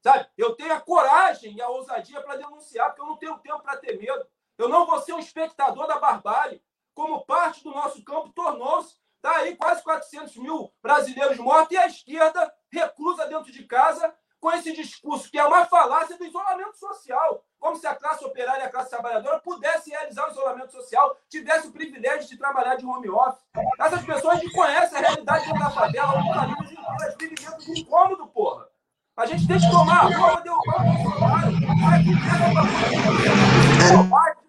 [0.01, 0.27] Sabe?
[0.37, 3.77] Eu tenho a coragem e a ousadia para denunciar, porque eu não tenho tempo para
[3.77, 4.25] ter medo.
[4.57, 6.61] Eu não vou ser um espectador da barbárie,
[6.93, 8.97] como parte do nosso campo tornou-se.
[9.17, 14.13] Está aí quase 400 mil brasileiros mortos e a esquerda reclusa dentro de casa
[14.43, 17.41] com esse discurso que é uma falácia do isolamento social.
[17.57, 21.67] Como se a classe operária e a classe trabalhadora pudesse realizar o isolamento social, tivesse
[21.67, 23.41] o privilégio de trabalhar de home office.
[23.79, 27.85] Essas pessoas que conhecem a realidade da favela, as famílias inteiras vivem dentro de um
[27.85, 28.67] cômodo, porra.
[29.15, 31.47] A gente tem que tomar a rua, derrubar o Bolsonaro.
[34.27, 34.43] Aqui.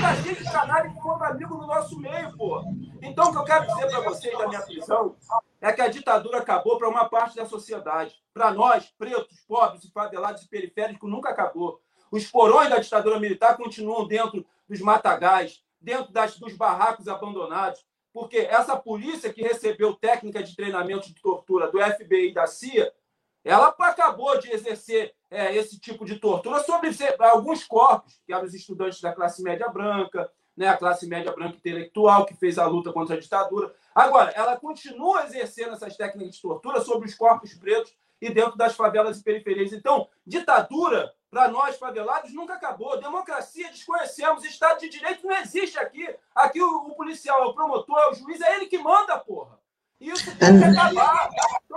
[0.00, 2.62] Tá cheio de canalha que amigo no nosso meio, pô.
[3.02, 5.15] Então, o que eu quero dizer para vocês da minha prisão
[5.66, 8.14] é que a ditadura acabou para uma parte da sociedade.
[8.32, 11.80] Para nós, pretos, pobres e favelados e periféricos, nunca acabou.
[12.10, 18.38] Os porões da ditadura militar continuam dentro dos matagais, dentro das, dos barracos abandonados, porque
[18.38, 22.92] essa polícia que recebeu técnica de treinamento de tortura do FBI e da CIA,
[23.44, 28.54] ela acabou de exercer é, esse tipo de tortura sobre alguns corpos, que eram os
[28.54, 32.92] estudantes da classe média branca, né, a classe média branca intelectual que fez a luta
[32.92, 33.74] contra a ditadura.
[33.94, 38.74] Agora, ela continua exercendo essas técnicas de tortura sobre os corpos pretos e dentro das
[38.74, 39.72] favelas e periferias.
[39.72, 42.98] Então, ditadura, para nós favelados, nunca acabou.
[42.98, 44.44] Democracia, desconhecemos.
[44.44, 46.08] Estado de Direito não existe aqui.
[46.34, 49.58] Aqui o, o policial é o promotor, é o juiz, é ele que manda, porra.
[50.00, 51.30] Isso tem que acabar.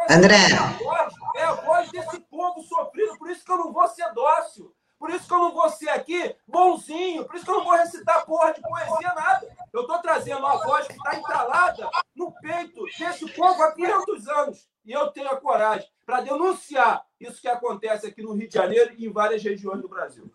[0.09, 0.35] André.
[0.35, 3.87] É a, voz, é a voz desse povo sofrido, por isso que eu não vou
[3.87, 4.73] ser dócil.
[4.99, 7.73] Por isso que eu não vou ser aqui bonzinho, por isso que eu não vou
[7.73, 9.47] recitar porra de poesia, nada.
[9.71, 14.67] Eu estou trazendo a voz que está entalada no peito desse povo há 500 anos.
[14.85, 18.93] E eu tenho a coragem para denunciar isso que acontece aqui no Rio de Janeiro
[18.97, 20.29] e em várias regiões do Brasil.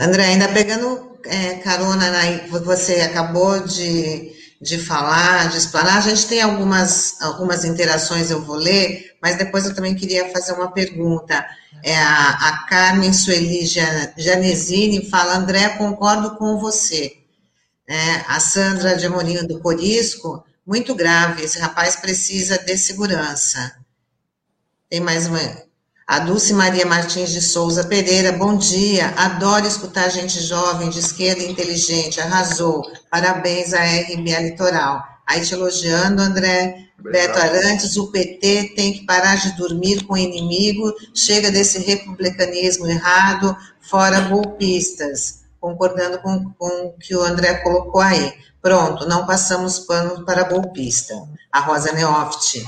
[0.00, 5.98] André, ainda pegando é, carona na, você acabou de de falar, de explanar.
[5.98, 10.52] A gente tem algumas, algumas interações, eu vou ler, mas depois eu também queria fazer
[10.52, 11.46] uma pergunta.
[11.82, 13.64] É a, a Carmen Sueli
[14.16, 17.16] Janesini fala, André, concordo com você.
[17.86, 23.74] É, a Sandra de Amorim do Corisco, muito grave, esse rapaz precisa de segurança.
[24.90, 25.40] Tem mais uma.
[26.06, 29.08] A Dulce Maria Martins de Souza Pereira, bom dia.
[29.16, 32.20] Adoro escutar gente jovem, de esquerda inteligente.
[32.20, 32.82] Arrasou.
[33.10, 35.02] Parabéns à RBA Litoral.
[35.28, 36.88] Aí te elogiando, André.
[36.98, 37.34] Obrigado.
[37.34, 40.90] Beto Arantes, o PT tem que parar de dormir com o inimigo.
[41.14, 45.42] Chega desse republicanismo errado, fora golpistas.
[45.60, 48.32] Concordando com, com o que o André colocou aí.
[48.62, 51.14] Pronto, não passamos pano para golpista.
[51.52, 52.64] A Rosa Neoft.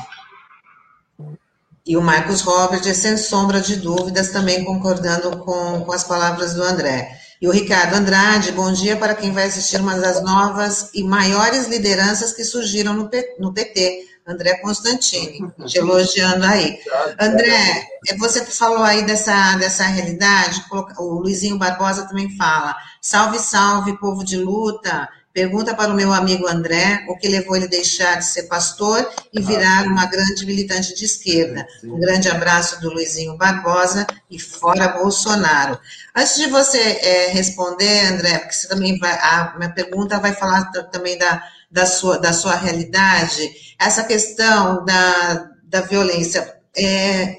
[1.86, 6.62] E o Marcos Robert, sem sombra de dúvidas, também concordando com, com as palavras do
[6.62, 7.19] André.
[7.40, 11.68] E o Ricardo Andrade, bom dia para quem vai assistir uma das novas e maiores
[11.68, 16.78] lideranças que surgiram no, no PT, André Constantini, te elogiando aí.
[17.18, 20.62] André, é, você falou aí dessa, dessa realidade,
[20.98, 26.48] o Luizinho Barbosa também fala, salve, salve, povo de luta, Pergunta para o meu amigo
[26.48, 30.92] André o que levou ele a deixar de ser pastor e virar uma grande militante
[30.92, 31.64] de esquerda.
[31.84, 35.78] Um grande abraço do Luizinho Barbosa e fora Bolsonaro.
[36.16, 40.64] Antes de você é, responder, André, porque você também vai, a minha pergunta vai falar
[40.90, 41.40] também da,
[41.70, 46.56] da, sua, da sua realidade, essa questão da, da violência.
[46.76, 47.36] É,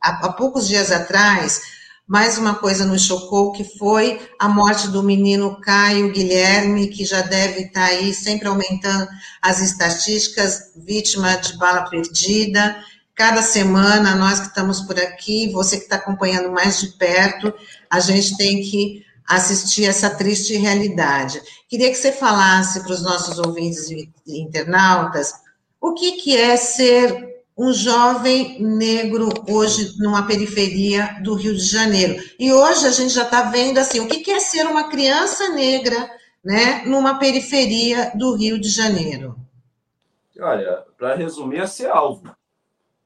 [0.00, 1.60] há, há poucos dias atrás,
[2.06, 7.20] mais uma coisa nos chocou, que foi a morte do menino Caio Guilherme, que já
[7.20, 9.08] deve estar aí sempre aumentando
[9.42, 12.76] as estatísticas, vítima de bala perdida.
[13.12, 17.52] Cada semana, nós que estamos por aqui, você que está acompanhando mais de perto,
[17.90, 21.42] a gente tem que assistir essa triste realidade.
[21.68, 25.32] Queria que você falasse para os nossos ouvintes e internautas
[25.80, 32.22] o que, que é ser um jovem negro hoje numa periferia do Rio de Janeiro.
[32.38, 36.10] E hoje a gente já está vendo assim, o que é ser uma criança negra,
[36.44, 39.36] né, numa periferia do Rio de Janeiro?
[40.38, 42.30] Olha, para resumir, é ser alvo.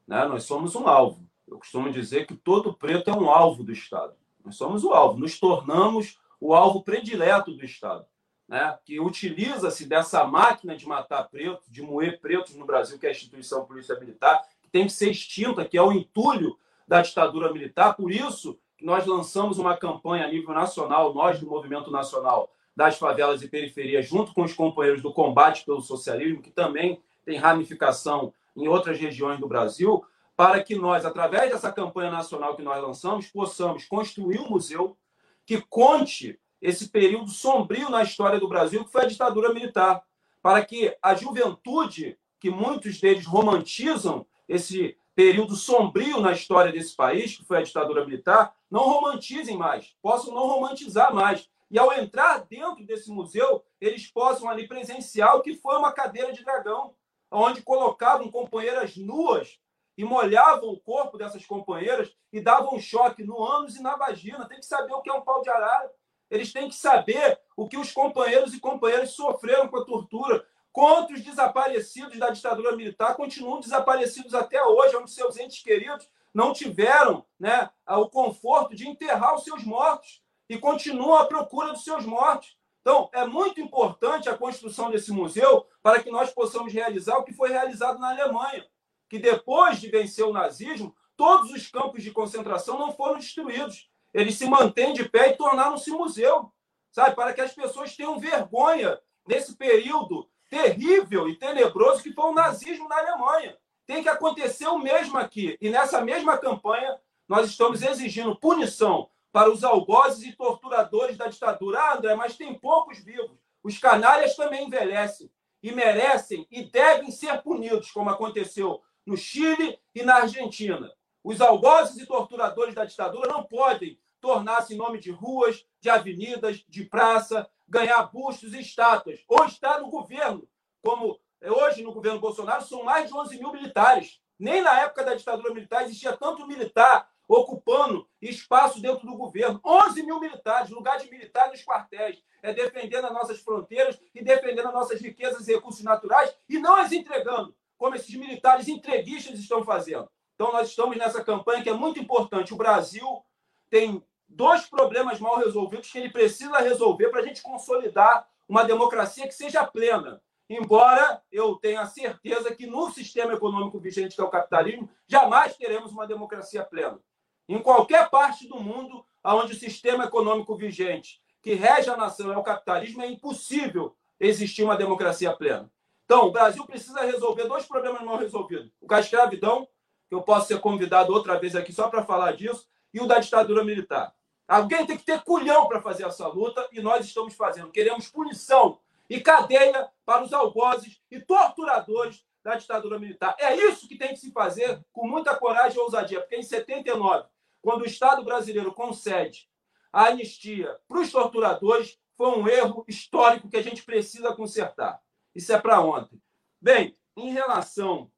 [0.05, 0.25] Né?
[0.25, 1.21] Nós somos um alvo.
[1.47, 4.13] Eu costumo dizer que todo preto é um alvo do Estado.
[4.43, 8.05] Nós somos o alvo, nos tornamos o alvo predileto do Estado.
[8.51, 13.09] Né, que utiliza-se dessa máquina de matar pretos, de moer pretos no Brasil, que é
[13.09, 17.53] a instituição Polícia Militar, que tem que ser extinta, que é o entulho da ditadura
[17.53, 17.95] militar.
[17.95, 23.41] Por isso nós lançamos uma campanha a nível nacional, nós do Movimento Nacional das Favelas
[23.41, 28.67] e Periferias, junto com os companheiros do combate pelo socialismo, que também tem ramificação em
[28.67, 30.03] outras regiões do Brasil,
[30.35, 34.97] para que nós, através dessa campanha nacional que nós lançamos, possamos construir um museu
[35.45, 40.03] que conte esse período sombrio na história do Brasil, que foi a ditadura militar,
[40.41, 47.35] para que a juventude, que muitos deles romantizam esse período sombrio na história desse país,
[47.35, 51.49] que foi a ditadura militar, não romantizem mais, possam não romantizar mais.
[51.69, 56.33] E ao entrar dentro desse museu, eles possam ali presenciar o que foi uma cadeira
[56.33, 56.93] de dragão,
[57.31, 59.57] onde colocavam companheiras nuas
[59.97, 64.47] e molhavam o corpo dessas companheiras e davam choque no ânus e na vagina.
[64.47, 65.91] Tem que saber o que é um pau de arara.
[66.31, 70.47] Eles têm que saber o que os companheiros e companheiras sofreram com a tortura.
[70.71, 77.25] Quantos desaparecidos da ditadura militar continuam desaparecidos até hoje, onde seus entes queridos não tiveram
[77.37, 82.57] né, o conforto de enterrar os seus mortos e continuam à procura dos seus mortos.
[82.79, 87.33] Então, é muito importante a construção desse museu para que nós possamos realizar o que
[87.33, 88.65] foi realizado na Alemanha,
[89.09, 93.90] que depois de vencer o nazismo, todos os campos de concentração não foram destruídos.
[94.13, 96.51] Eles se mantêm de pé e tornaram-se museu,
[96.91, 97.15] sabe?
[97.15, 102.87] Para que as pessoas tenham vergonha desse período terrível e tenebroso que foi o nazismo
[102.89, 103.57] na Alemanha.
[103.85, 105.57] Tem que acontecer o mesmo aqui.
[105.61, 111.79] E nessa mesma campanha, nós estamos exigindo punição para os algozes e torturadores da ditadura.
[111.79, 113.37] Ah, André, mas tem poucos vivos.
[113.63, 115.31] Os canalhas também envelhecem
[115.63, 120.91] e merecem e devem ser punidos, como aconteceu no Chile e na Argentina.
[121.23, 126.63] Os algozes e torturadores da ditadura não podem tornar-se em nome de ruas, de avenidas,
[126.69, 129.19] de praça, ganhar bustos e estátuas.
[129.27, 130.47] Ou está no governo,
[130.81, 134.21] como hoje no governo Bolsonaro, são mais de 11 mil militares.
[134.39, 139.59] Nem na época da ditadura militar existia tanto militar ocupando espaço dentro do governo.
[139.65, 142.21] 11 mil militares, lugar de militar nos quartéis.
[142.43, 146.75] É defendendo as nossas fronteiras e defendendo as nossas riquezas e recursos naturais e não
[146.75, 150.09] as entregando, como esses militares entreguistas estão fazendo.
[150.33, 152.51] Então, nós estamos nessa campanha que é muito importante.
[152.51, 153.23] O Brasil
[153.69, 159.27] tem dois problemas mal resolvidos que ele precisa resolver para a gente consolidar uma democracia
[159.27, 160.21] que seja plena.
[160.49, 165.91] Embora eu tenha certeza que no sistema econômico vigente, que é o capitalismo, jamais teremos
[165.91, 166.99] uma democracia plena.
[167.47, 172.37] Em qualquer parte do mundo onde o sistema econômico vigente que rege a nação é
[172.37, 175.71] o capitalismo, é impossível existir uma democracia plena.
[176.05, 179.67] Então, o Brasil precisa resolver dois problemas mal resolvidos: o da escravidão,
[180.09, 183.19] que eu posso ser convidado outra vez aqui só para falar disso, e o da
[183.19, 184.13] ditadura militar.
[184.51, 187.71] Alguém tem que ter culhão para fazer essa luta e nós estamos fazendo.
[187.71, 193.33] Queremos punição e cadeia para os algozes e torturadores da ditadura militar.
[193.39, 197.27] É isso que tem que se fazer com muita coragem e ousadia, porque em 79
[197.61, 199.47] quando o Estado brasileiro concede
[199.93, 204.99] a anistia para os torturadores, foi um erro histórico que a gente precisa consertar.
[205.33, 206.21] Isso é para ontem.
[206.59, 208.11] Bem, em relação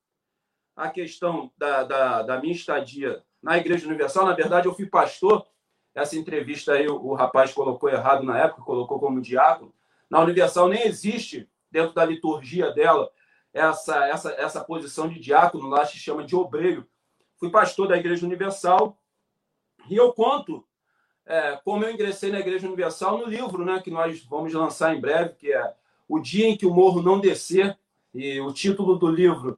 [0.76, 5.46] à questão da, da, da, minha estadia na Igreja Universal, na verdade, eu fui pastor.
[5.94, 9.74] Essa entrevista aí, o, o rapaz colocou errado na época, colocou como diácono.
[10.10, 13.10] Na Universal nem existe, dentro da liturgia dela,
[13.54, 16.88] essa, essa, essa posição de diácono, lá se chama de obreiro.
[17.38, 18.98] Fui pastor da Igreja Universal
[19.90, 20.66] e eu conto
[21.26, 25.00] é, como eu ingressei na Igreja Universal no livro né, que nós vamos lançar em
[25.00, 25.74] breve, que é
[26.08, 27.78] O Dia em que o Morro Não Descer.
[28.14, 29.58] E o título do livro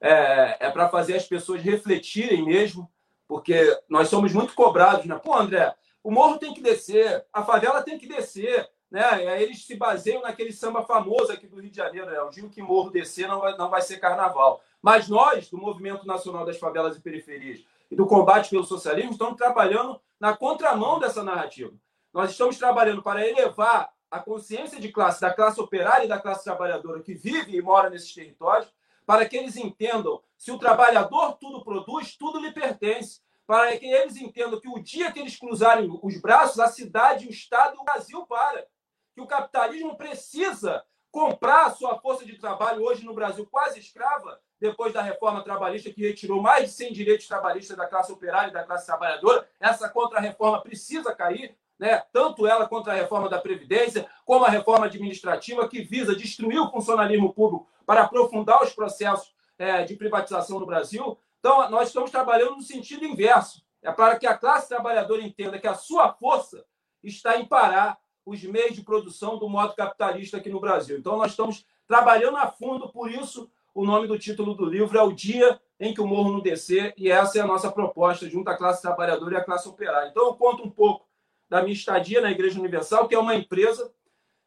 [0.00, 2.90] é, é para fazer as pessoas refletirem mesmo,
[3.30, 5.14] porque nós somos muito cobrados, né?
[5.14, 9.22] Pô, André, o morro tem que descer, a favela tem que descer, né?
[9.22, 12.20] E aí eles se baseiam naquele samba famoso aqui do Rio de Janeiro, né?
[12.22, 14.60] O dia que morro descer não vai, não vai ser carnaval.
[14.82, 19.36] Mas nós, do Movimento Nacional das Favelas e Periferias, e do combate pelo socialismo estamos
[19.36, 21.72] trabalhando na contramão dessa narrativa.
[22.12, 26.42] Nós estamos trabalhando para elevar a consciência de classe da classe operária e da classe
[26.42, 28.72] trabalhadora que vive e mora nesses territórios,
[29.06, 34.16] para que eles entendam se o trabalhador tudo produz, tudo lhe pertence, para que eles
[34.16, 37.84] entendam que o dia que eles cruzarem os braços, a cidade, o Estado e o
[37.84, 38.66] Brasil para.
[39.14, 44.40] Que o capitalismo precisa comprar a sua força de trabalho hoje no Brasil quase escrava
[44.60, 48.52] depois da reforma trabalhista, que retirou mais de 100 direitos trabalhistas da classe operária e
[48.52, 52.02] da classe trabalhadora, essa contra-reforma precisa cair, né?
[52.12, 56.70] tanto ela contra a reforma da Previdência, como a reforma administrativa, que visa destruir o
[56.70, 61.18] funcionalismo público para aprofundar os processos é, de privatização no Brasil.
[61.40, 63.64] Então, nós estamos trabalhando no sentido inverso.
[63.82, 66.64] É para que a classe trabalhadora entenda que a sua força
[67.02, 70.96] está em parar os meios de produção do modo capitalista aqui no Brasil.
[70.96, 75.02] Então, nós estamos trabalhando a fundo, por isso, o nome do título do livro é
[75.02, 78.48] O Dia em que o Morro não descer, e essa é a nossa proposta junto
[78.50, 80.10] à classe trabalhadora e à classe operária.
[80.10, 81.08] Então, eu conto um pouco
[81.48, 83.92] da minha estadia na Igreja Universal, que é uma empresa.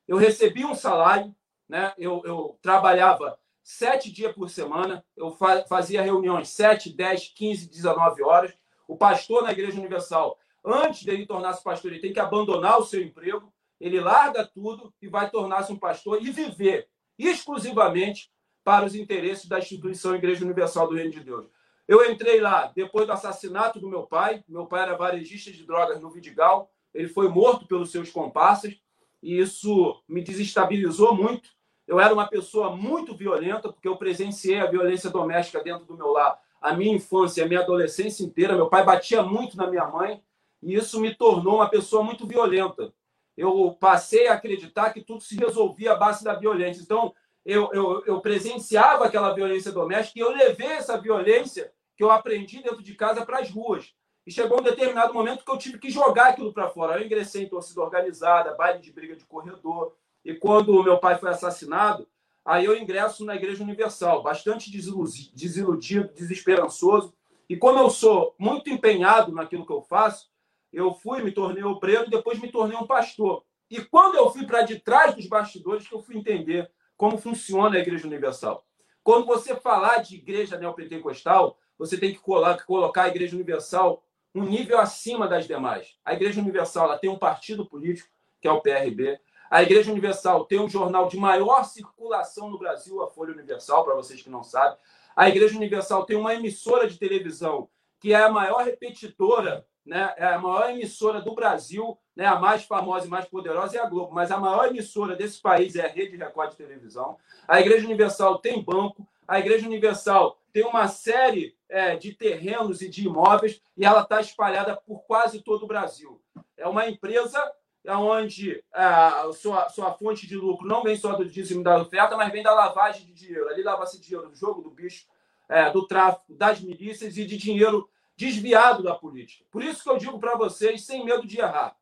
[0.07, 1.35] Eu recebi um salário,
[1.67, 1.91] né?
[1.97, 5.35] eu, eu trabalhava sete dias por semana, eu
[5.67, 8.53] fazia reuniões sete, dez, quinze, dezenove horas.
[8.87, 13.01] O pastor na Igreja Universal, antes dele tornar-se pastor, ele tem que abandonar o seu
[13.01, 16.87] emprego, ele larga tudo e vai tornar-se um pastor e viver
[17.17, 18.31] exclusivamente
[18.63, 21.47] para os interesses da instituição Igreja Universal do Reino de Deus.
[21.87, 24.43] Eu entrei lá depois do assassinato do meu pai.
[24.47, 26.71] Meu pai era varejista de drogas no Vidigal.
[26.93, 28.73] Ele foi morto pelos seus comparsas
[29.21, 31.49] e isso me desestabilizou muito.
[31.87, 36.11] Eu era uma pessoa muito violenta, porque eu presenciei a violência doméstica dentro do meu
[36.11, 38.55] lar a minha infância, a minha adolescência inteira.
[38.55, 40.23] Meu pai batia muito na minha mãe
[40.61, 42.93] e isso me tornou uma pessoa muito violenta.
[43.35, 46.81] eu passei a acreditar que tudo se resolvia à base da violência.
[46.81, 47.13] Então,
[47.43, 52.63] eu, eu, eu presenciava aquela violência doméstica e eu levei essa violência que eu aprendi
[52.63, 53.93] dentro de casa para as ruas.
[54.25, 56.97] E chegou um determinado momento que eu tive que jogar aquilo para fora.
[56.97, 59.93] Eu ingressei em torcida organizada, baile de briga de corredor.
[60.23, 62.07] E quando o meu pai foi assassinado,
[62.45, 67.13] aí eu ingresso na Igreja Universal, bastante desiludido, desesperançoso.
[67.49, 70.31] E como eu sou muito empenhado naquilo que eu faço,
[70.71, 73.43] eu fui, me tornei obreiro e depois me tornei um pastor.
[73.69, 77.75] E quando eu fui para de trás dos bastidores, que eu fui entender como funciona
[77.75, 78.65] a Igreja Universal.
[79.03, 84.01] Quando você falar de igreja neopentecostal, você tem que colocar a Igreja Universal
[84.33, 85.97] um nível acima das demais.
[86.05, 88.09] A Igreja Universal ela tem um partido político,
[88.39, 89.19] que é o PRB.
[89.53, 93.93] A Igreja Universal tem um jornal de maior circulação no Brasil, a Folha Universal, para
[93.93, 94.75] vocês que não sabem.
[95.15, 100.11] A Igreja Universal tem uma emissora de televisão que é a maior repetidora, né?
[100.17, 102.25] é a maior emissora do Brasil, né?
[102.25, 105.75] a mais famosa e mais poderosa é a Globo, mas a maior emissora desse país
[105.75, 107.19] é a Rede Record de Televisão.
[107.47, 112.89] A Igreja Universal tem banco, a Igreja Universal tem uma série é, de terrenos e
[112.89, 116.19] de imóveis e ela está espalhada por quase todo o Brasil.
[116.57, 117.39] É uma empresa
[117.87, 122.31] onde a sua, sua fonte de lucro não vem só do dízimo da oferta, mas
[122.31, 123.49] vem da lavagem de dinheiro.
[123.49, 125.05] Ali lava-se dinheiro do jogo do bicho,
[125.49, 129.43] é, do tráfico, das milícias e de dinheiro desviado da política.
[129.51, 131.75] Por isso que eu digo para vocês, sem medo de errar,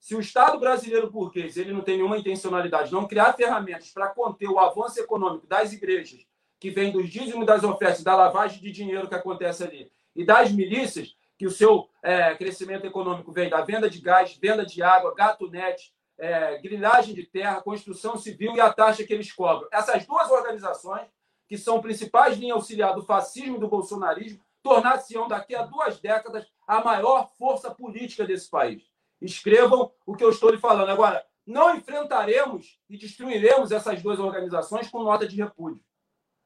[0.00, 4.48] se o Estado brasileiro burguês ele não tem nenhuma intencionalidade, não criar ferramentas para conter
[4.48, 6.26] o avanço econômico das igrejas
[6.60, 10.50] que vem dos dízimos das ofertas, da lavagem de dinheiro que acontece ali, e das
[10.52, 15.14] milícias, que o seu é, crescimento econômico vem da venda de gás, venda de água,
[15.14, 19.68] gato net, é, grilagem de terra, construção civil e a taxa que eles cobram.
[19.70, 21.06] Essas duas organizações,
[21.46, 26.46] que são principais linhas auxiliar do fascismo e do bolsonarismo, tornar-se-ão daqui a duas décadas
[26.66, 28.90] a maior força política desse país.
[29.20, 30.88] Escrevam o que eu estou lhe falando.
[30.88, 35.84] Agora, não enfrentaremos e destruiremos essas duas organizações com nota de repúdio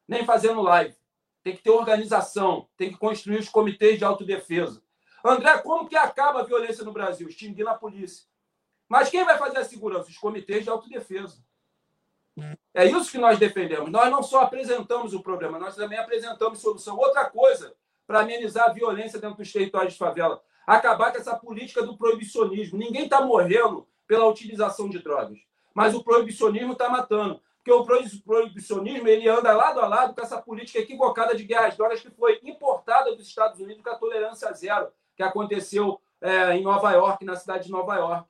[0.09, 0.96] nem fazendo live.
[1.44, 4.82] Tem que ter organização, tem que construir os comitês de autodefesa.
[5.29, 7.29] André, como que acaba a violência no Brasil?
[7.29, 8.26] Extinguindo a polícia.
[8.89, 10.09] Mas quem vai fazer a segurança?
[10.09, 11.37] Os comitês de autodefesa.
[12.72, 13.91] É isso que nós defendemos.
[13.91, 16.97] Nós não só apresentamos o problema, nós também apresentamos solução.
[16.97, 17.74] Outra coisa
[18.07, 20.43] para amenizar a violência dentro dos territórios de favela.
[20.66, 22.79] Acabar com essa política do proibicionismo.
[22.79, 25.39] Ninguém está morrendo pela utilização de drogas,
[25.74, 30.41] mas o proibicionismo está matando porque o proibicionismo ele anda lado a lado com essa
[30.41, 34.91] política equivocada de guerras drogas que foi importada dos Estados Unidos com a tolerância zero
[35.18, 38.28] que aconteceu é, em Nova York, na cidade de Nova York.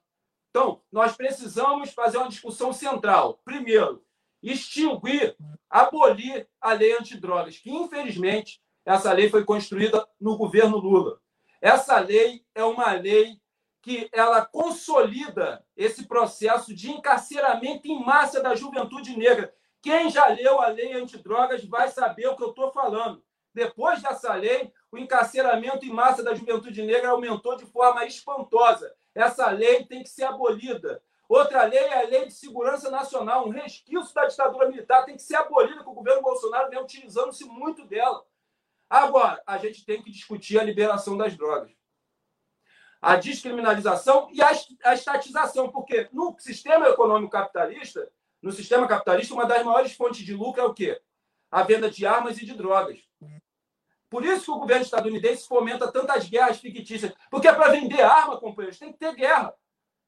[0.49, 3.39] Então, nós precisamos fazer uma discussão central.
[3.45, 4.03] Primeiro,
[4.43, 5.36] extinguir,
[5.68, 11.20] abolir a lei antidrogas, que infelizmente essa lei foi construída no governo Lula.
[11.61, 13.39] Essa lei é uma lei
[13.82, 19.55] que ela consolida esse processo de encarceramento em massa da juventude negra.
[19.82, 23.22] Quem já leu a lei antidrogas vai saber o que eu estou falando.
[23.59, 28.95] Depois dessa lei, o encarceramento em massa da juventude negra aumentou de forma espantosa.
[29.13, 31.03] Essa lei tem que ser abolida.
[31.29, 35.23] Outra lei é a Lei de Segurança Nacional, um resquício da ditadura militar, tem que
[35.23, 38.25] ser abolida, que o governo Bolsonaro vem utilizando-se muito dela.
[38.89, 41.77] Agora, a gente tem que discutir a liberação das drogas
[43.01, 44.51] a descriminalização e a,
[44.85, 48.11] a estatização, porque no sistema econômico capitalista,
[48.43, 51.01] no sistema capitalista, uma das maiores fontes de lucro é o quê?
[51.49, 53.08] A venda de armas e de drogas.
[54.11, 57.13] Por isso que o governo estadunidense fomenta tantas guerras fictícias.
[57.31, 59.55] Porque é para vender arma, companheiros, tem que ter guerra.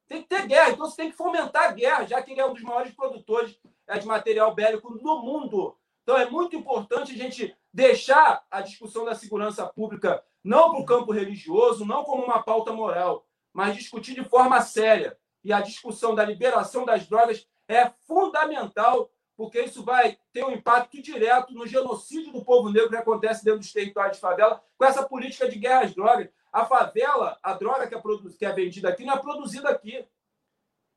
[0.08, 0.70] Tem que ter guerra.
[0.70, 3.58] Então você tem que fomentar a guerra, já que ele é um dos maiores produtores
[3.86, 5.76] é, de material bélico no mundo.
[6.02, 10.84] Então é muito importante a gente deixar a discussão da segurança pública não para o
[10.84, 15.16] campo religioso, não como uma pauta moral, mas discutir de forma séria.
[15.44, 19.10] E a discussão da liberação das drogas é fundamental,
[19.40, 23.60] porque isso vai ter um impacto direto no genocídio do povo negro que acontece dentro
[23.60, 26.28] dos territórios de favela, com essa política de guerra às drogas.
[26.52, 28.02] A favela, a droga que é,
[28.38, 30.06] que é vendida aqui, não é produzida aqui.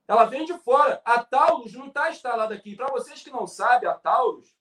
[0.06, 1.02] Ela vem de fora.
[1.06, 2.76] A Taurus não está instalada aqui.
[2.76, 4.54] Para vocês que não sabem, a Taurus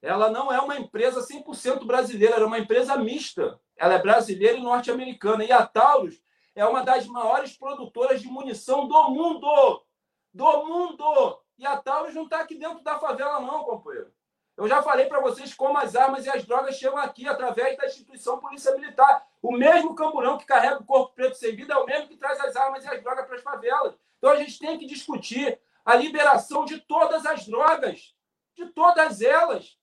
[0.00, 3.60] ela não é uma empresa 100% brasileira, ela é uma empresa mista.
[3.76, 5.44] Ela é brasileira e norte-americana.
[5.44, 6.18] E a Taurus
[6.54, 9.84] é uma das maiores produtoras de munição do mundo.
[10.32, 11.42] Do mundo!
[11.58, 14.12] E a Taurus não está aqui dentro da favela, não, companheiro.
[14.56, 17.86] Eu já falei para vocês como as armas e as drogas chegam aqui através da
[17.86, 19.26] instituição Polícia Militar.
[19.40, 22.38] O mesmo camburão que carrega o corpo preto sem vida é o mesmo que traz
[22.40, 23.94] as armas e as drogas para as favelas.
[24.18, 28.14] Então a gente tem que discutir a liberação de todas as drogas,
[28.54, 29.78] de todas elas,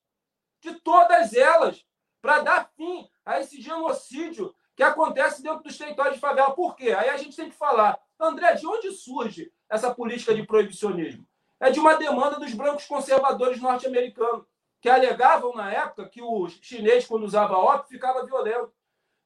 [0.62, 1.86] de todas elas,
[2.22, 6.56] para dar fim a esse genocídio que acontece dentro dos territórios de favela.
[6.56, 6.92] Por quê?
[6.92, 11.28] Aí a gente tem que falar, André, de onde surge essa política de proibicionismo?
[11.60, 14.46] É de uma demanda dos brancos conservadores norte-americanos,
[14.82, 18.72] que alegavam na época que o chinês, quando usava ópio, ficava violento,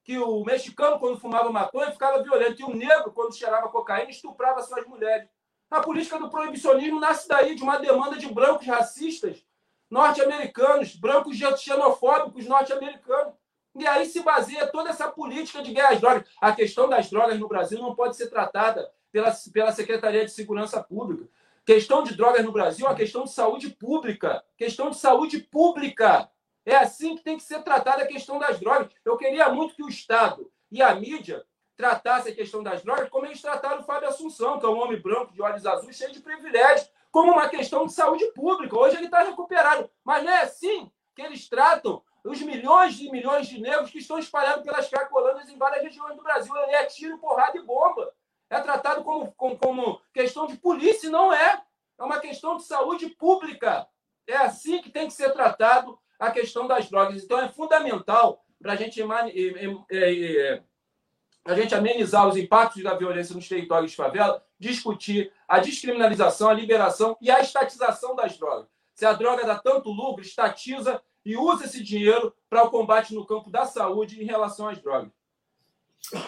[0.03, 4.61] que o mexicano, quando fumava maconha, ficava violento, e o negro, quando cheirava cocaína, estuprava
[4.63, 5.29] suas mulheres.
[5.69, 9.45] A política do proibicionismo nasce daí, de uma demanda de brancos racistas
[9.89, 13.34] norte-americanos, brancos xenofóbicos norte-americanos.
[13.75, 16.27] E aí se baseia toda essa política de guerra às drogas.
[16.41, 20.84] A questão das drogas no Brasil não pode ser tratada pela, pela Secretaria de Segurança
[20.84, 21.27] Pública.
[21.66, 24.43] Questão de drogas no Brasil é uma questão de saúde pública.
[24.57, 26.30] Questão de saúde pública.
[26.66, 28.91] É assim que tem que ser tratada a questão das drogas.
[29.05, 31.45] Eu queria muito que o Estado e a mídia
[31.78, 34.99] tratassem a questão das drogas como eles trataram o Fábio Assunção, que é um homem
[34.99, 38.78] branco de olhos azuis, cheio de privilégios, como uma questão de saúde pública.
[38.78, 39.89] Hoje ele está recuperado.
[40.03, 44.20] Mas não é assim que eles tratam os milhões e milhões de negros que estão
[44.20, 46.55] espalhados pelas cracolândias em várias regiões do Brasil.
[46.57, 48.14] Ele é tiro, porrada e bomba.
[48.54, 51.60] É tratado como, como, como questão de polícia, não é.
[51.97, 53.88] É uma questão de saúde pública.
[54.28, 57.24] É assim que tem que ser tratado a questão das drogas.
[57.24, 59.01] Então, é fundamental para a gente,
[61.43, 66.54] a gente amenizar os impactos da violência nos territórios de favela, discutir a descriminalização, a
[66.54, 68.68] liberação e a estatização das drogas.
[68.93, 73.26] Se a droga dá tanto lucro, estatiza e usa esse dinheiro para o combate no
[73.26, 75.12] campo da saúde em relação às drogas.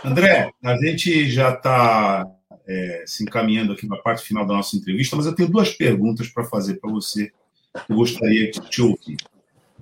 [0.04, 2.26] André, a gente já está
[2.68, 5.72] é, se encaminhando aqui para a parte final da nossa entrevista, mas eu tenho duas
[5.72, 7.32] perguntas para fazer para você
[7.90, 9.18] eu gostaria de te ouvir.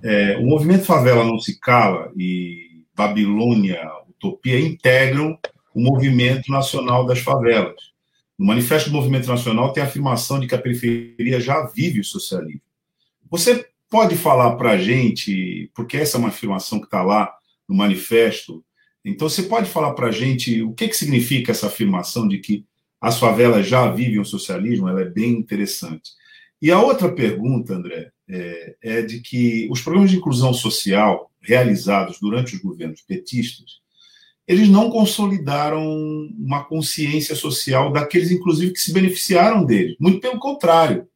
[0.02, 5.38] É, o movimento Favela Não Se Cala e Babilônia Utopia integram
[5.74, 7.92] o movimento nacional das favelas.
[8.38, 12.04] No Manifesto do Movimento Nacional tem a afirmação de que a periferia já vive o
[12.04, 12.62] socialismo.
[13.30, 17.32] Você pode falar para a gente, porque essa é uma afirmação que está lá
[17.68, 18.64] no manifesto,
[19.04, 22.64] então você pode falar para a gente o que, que significa essa afirmação de que
[23.00, 24.88] as favelas já vivem o socialismo?
[24.88, 26.12] Ela é bem interessante.
[26.62, 32.18] E a outra pergunta, André, é, é de que os programas de inclusão social realizados
[32.18, 33.82] durante os governos petistas,
[34.48, 35.82] eles não consolidaram
[36.38, 39.96] uma consciência social daqueles, inclusive, que se beneficiaram deles.
[40.00, 41.06] Muito pelo contrário,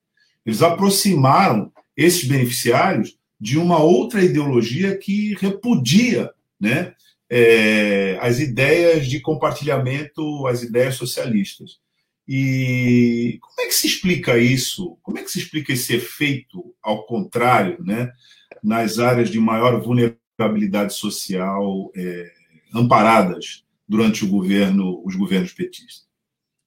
[0.45, 6.30] eles aproximaram esses beneficiários de uma outra ideologia que repudia
[6.61, 6.93] né,
[7.31, 11.79] é, as ideias de compartilhamento, as ideias socialistas.
[12.26, 14.99] E como é que se explica isso?
[15.03, 18.12] Como é que se explica esse efeito ao contrário, né,
[18.62, 22.31] nas áreas de maior vulnerabilidade social é,
[22.74, 26.07] amparadas durante o governo, os governos petistas?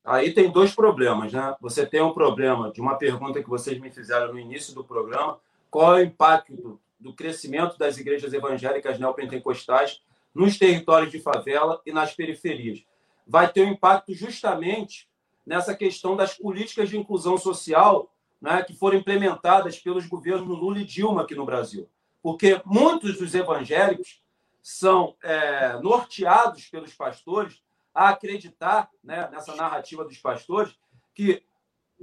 [0.04, 1.56] Aí tem dois problemas, né?
[1.62, 5.40] Você tem um problema de uma pergunta que vocês me fizeram no início do programa:
[5.70, 10.02] qual é o impacto do crescimento das igrejas evangélicas neopentecostais
[10.34, 12.84] nos territórios de favela e nas periferias?
[13.26, 15.10] Vai ter um impacto justamente
[15.46, 18.12] nessa questão das políticas de inclusão social
[18.42, 21.88] né, que foram implementadas pelos governos Lula e Dilma aqui no Brasil.
[22.22, 24.22] Porque muitos dos evangélicos
[24.62, 27.62] são é, norteados pelos pastores
[27.94, 30.76] a acreditar né, nessa narrativa dos pastores
[31.14, 31.44] que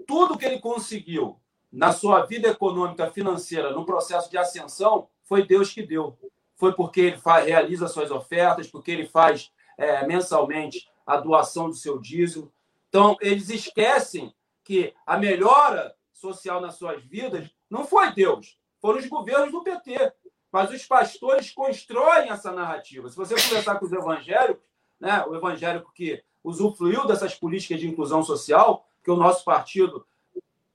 [0.07, 1.41] tudo que ele conseguiu
[1.73, 6.19] na sua vida econômica, financeira, no processo de ascensão, foi Deus que deu.
[6.59, 11.75] Foi porque ele faz, realiza suas ofertas, porque ele faz é, mensalmente a doação do
[11.75, 12.53] seu dízimo.
[12.89, 14.35] Então, eles esquecem
[14.65, 20.13] que a melhora social nas suas vidas não foi Deus, foram os governos do PT.
[20.51, 23.09] Mas os pastores constroem essa narrativa.
[23.09, 24.65] Se você conversar com os evangélicos,
[24.99, 30.07] né, o evangélico que usufruiu dessas políticas de inclusão social, que o nosso partido,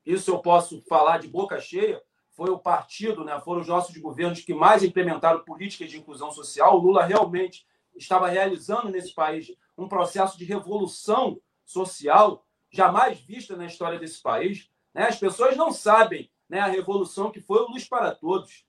[0.05, 2.01] isso eu posso falar de boca cheia,
[2.33, 6.75] foi o partido, né, foram os nossos governos que mais implementaram políticas de inclusão social.
[6.75, 7.65] O Lula realmente
[7.95, 14.69] estava realizando nesse país um processo de revolução social jamais vista na história desse país.
[14.93, 15.03] Né?
[15.07, 18.65] As pessoas não sabem né, a revolução que foi o Luz para Todos.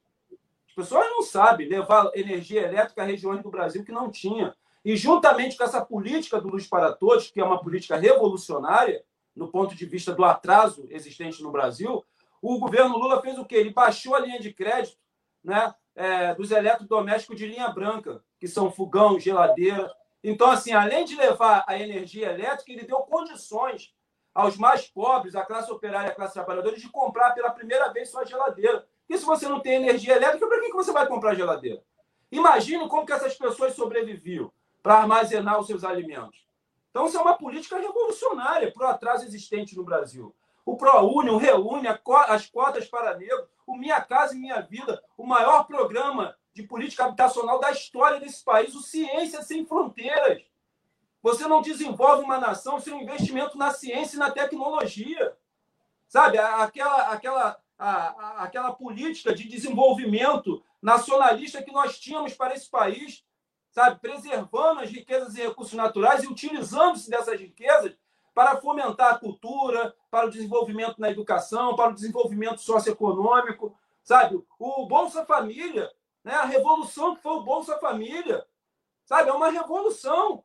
[0.69, 4.55] As pessoas não sabem levar energia elétrica a regiões do Brasil que não tinha.
[4.85, 9.03] E juntamente com essa política do Luz para Todos, que é uma política revolucionária,
[9.35, 12.05] no ponto de vista do atraso existente no Brasil,
[12.53, 13.57] o governo Lula fez o quê?
[13.57, 14.99] Ele baixou a linha de crédito
[15.43, 19.91] né, é, dos eletrodomésticos de linha branca, que são fogão, geladeira.
[20.23, 23.95] Então, assim, além de levar a energia elétrica, ele deu condições
[24.35, 28.27] aos mais pobres, à classe operária, à classe trabalhadora, de comprar pela primeira vez sua
[28.27, 28.87] geladeira.
[29.09, 31.83] E se você não tem energia elétrica, para que você vai comprar geladeira?
[32.31, 36.45] Imagina como que essas pessoas sobreviviam para armazenar os seus alimentos.
[36.91, 40.35] Então, isso é uma política revolucionária para o atraso existente no Brasil.
[40.65, 41.89] O ProUni, o Reúne,
[42.29, 47.05] as cotas para negro, o Minha Casa e Minha Vida, o maior programa de política
[47.05, 50.43] habitacional da história desse país, o Ciência Sem Fronteiras.
[51.23, 55.37] Você não desenvolve uma nação sem um investimento na ciência e na tecnologia.
[56.07, 62.69] Sabe, aquela, aquela, a, a, aquela política de desenvolvimento nacionalista que nós tínhamos para esse
[62.69, 63.25] país,
[63.71, 67.97] sabe, preservando as riquezas e recursos naturais e utilizando-se dessas riquezas
[68.35, 74.45] para fomentar a cultura, para o desenvolvimento na educação, para o desenvolvimento socioeconômico, sabe?
[74.59, 75.91] O Bolsa Família,
[76.25, 76.35] né?
[76.35, 78.45] a revolução que foi o Bolsa Família,
[79.05, 79.31] sabe?
[79.31, 80.45] É uma revolução,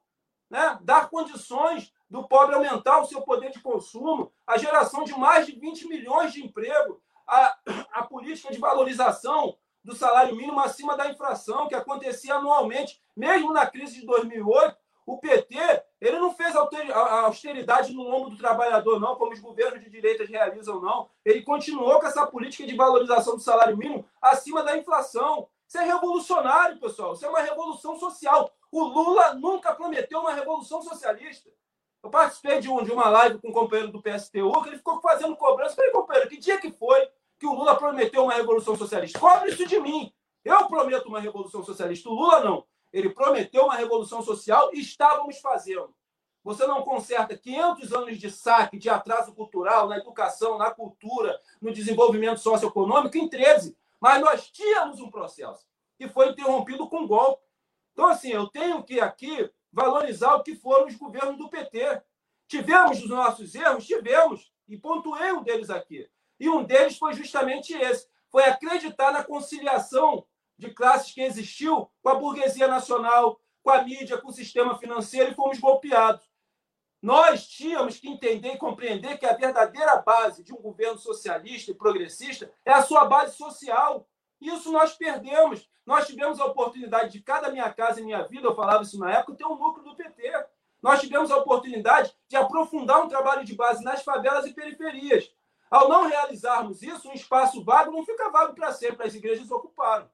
[0.50, 0.78] né?
[0.82, 5.54] Dar condições do pobre aumentar o seu poder de consumo, a geração de mais de
[5.54, 7.58] 20 milhões de emprego, a,
[7.92, 13.66] a política de valorização do salário mínimo acima da inflação que acontecia anualmente, mesmo na
[13.66, 14.78] crise de 2008,
[15.10, 15.58] o PT
[16.00, 20.80] ele não fez austeridade no lombo do trabalhador, não, como os governos de direitas realizam,
[20.80, 21.10] não.
[21.26, 25.48] Ele continuou com essa política de valorização do salário mínimo acima da inflação.
[25.68, 27.14] Isso é revolucionário, pessoal.
[27.14, 28.52] Isso é uma revolução social.
[28.72, 31.50] O Lula nunca prometeu uma revolução socialista.
[32.04, 35.02] Eu participei de, um, de uma live com um companheiro do PSTU, que ele ficou
[35.02, 35.76] fazendo cobrança.
[35.76, 39.20] Falei, companheiro, que dia que foi que o Lula prometeu uma revolução socialista?
[39.20, 40.14] Cobre isso de mim.
[40.46, 42.10] Eu prometo uma revolução socialista.
[42.10, 42.64] O Lula não.
[42.92, 45.94] Ele prometeu uma revolução social e estávamos fazendo.
[46.44, 51.72] Você não conserta 500 anos de saque, de atraso cultural na educação, na cultura, no
[51.72, 53.78] desenvolvimento socioeconômico em 13.
[54.00, 55.66] Mas nós tínhamos um processo
[55.98, 57.44] que foi interrompido com golpe.
[57.94, 62.02] Então, assim, eu tenho que aqui valorizar o que foram os governos do PT.
[62.48, 63.86] Tivemos os nossos erros?
[63.86, 64.52] Tivemos.
[64.68, 66.10] E pontuei um deles aqui.
[66.40, 68.08] E um deles foi justamente esse.
[68.32, 70.26] Foi acreditar na conciliação
[70.60, 75.32] de classes que existiu com a burguesia nacional, com a mídia, com o sistema financeiro
[75.32, 76.30] e fomos golpeados.
[77.02, 81.74] Nós tínhamos que entender e compreender que a verdadeira base de um governo socialista e
[81.74, 84.06] progressista é a sua base social.
[84.42, 85.70] Isso nós perdemos.
[85.86, 89.12] Nós tivemos a oportunidade de cada minha casa e minha vida, eu falava isso na
[89.12, 90.46] época, ter um núcleo do PT.
[90.82, 95.32] Nós tivemos a oportunidade de aprofundar um trabalho de base nas favelas e periferias.
[95.72, 100.10] Ao não realizarmos isso, um espaço vago não fica vago para sempre, as igrejas ocuparam.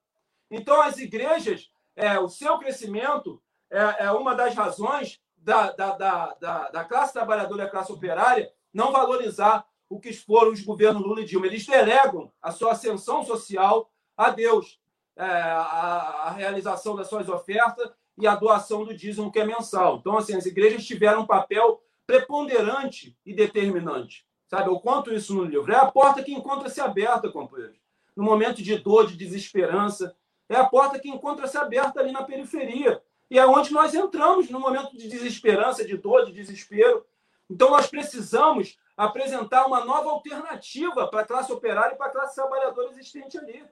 [0.49, 6.69] Então, as igrejas, é, o seu crescimento é, é uma das razões da, da, da,
[6.69, 11.21] da, classe trabalhadora e da classe operária não valorizar o que foram os governos Lula
[11.21, 11.45] e Dilma.
[11.45, 14.79] Eles delegam a sua ascensão social a Deus,
[15.15, 19.97] é, a, a, realização das suas ofertas e a doação do dízimo, que é mensal.
[19.97, 24.25] Então, assim, as igrejas tiveram um papel preponderante e determinante.
[24.47, 25.71] Sabe o quanto isso no livro?
[25.71, 27.77] É a porta que encontra-se aberta, companheiros.
[28.15, 30.15] No momento de dor, de desesperança,
[30.49, 33.01] é a porta que encontra-se aberta ali na periferia.
[33.29, 37.05] E é onde nós entramos no momento de desesperança, de dor, de desespero.
[37.49, 42.35] Então, nós precisamos apresentar uma nova alternativa para a classe operária e para a classe
[42.35, 43.63] trabalhadora existente ali.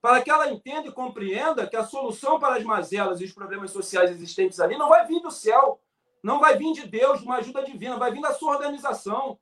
[0.00, 3.70] Para que ela entenda e compreenda que a solução para as mazelas e os problemas
[3.70, 5.80] sociais existentes ali não vai vir do céu,
[6.22, 9.38] não vai vir de Deus, de uma ajuda divina, vai vir da sua organização,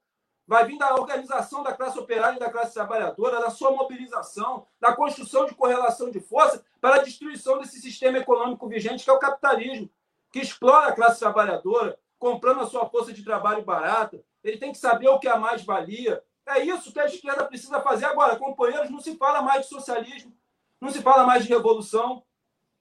[0.47, 4.95] vai vir da organização da classe operária e da classe trabalhadora, da sua mobilização, da
[4.95, 9.19] construção de correlação de força para a destruição desse sistema econômico vigente que é o
[9.19, 9.91] capitalismo,
[10.31, 14.23] que explora a classe trabalhadora, comprando a sua força de trabalho barata.
[14.43, 16.23] Ele tem que saber o que é a mais-valia.
[16.47, 18.37] É isso que a esquerda precisa fazer agora.
[18.37, 20.37] Companheiros, não se fala mais de socialismo,
[20.81, 22.23] não se fala mais de revolução.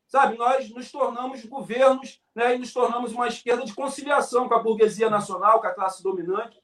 [0.07, 4.59] Sabe, nós nos tornamos governos né, e nos tornamos uma esquerda de conciliação com a
[4.59, 6.61] burguesia nacional, com a classe dominante.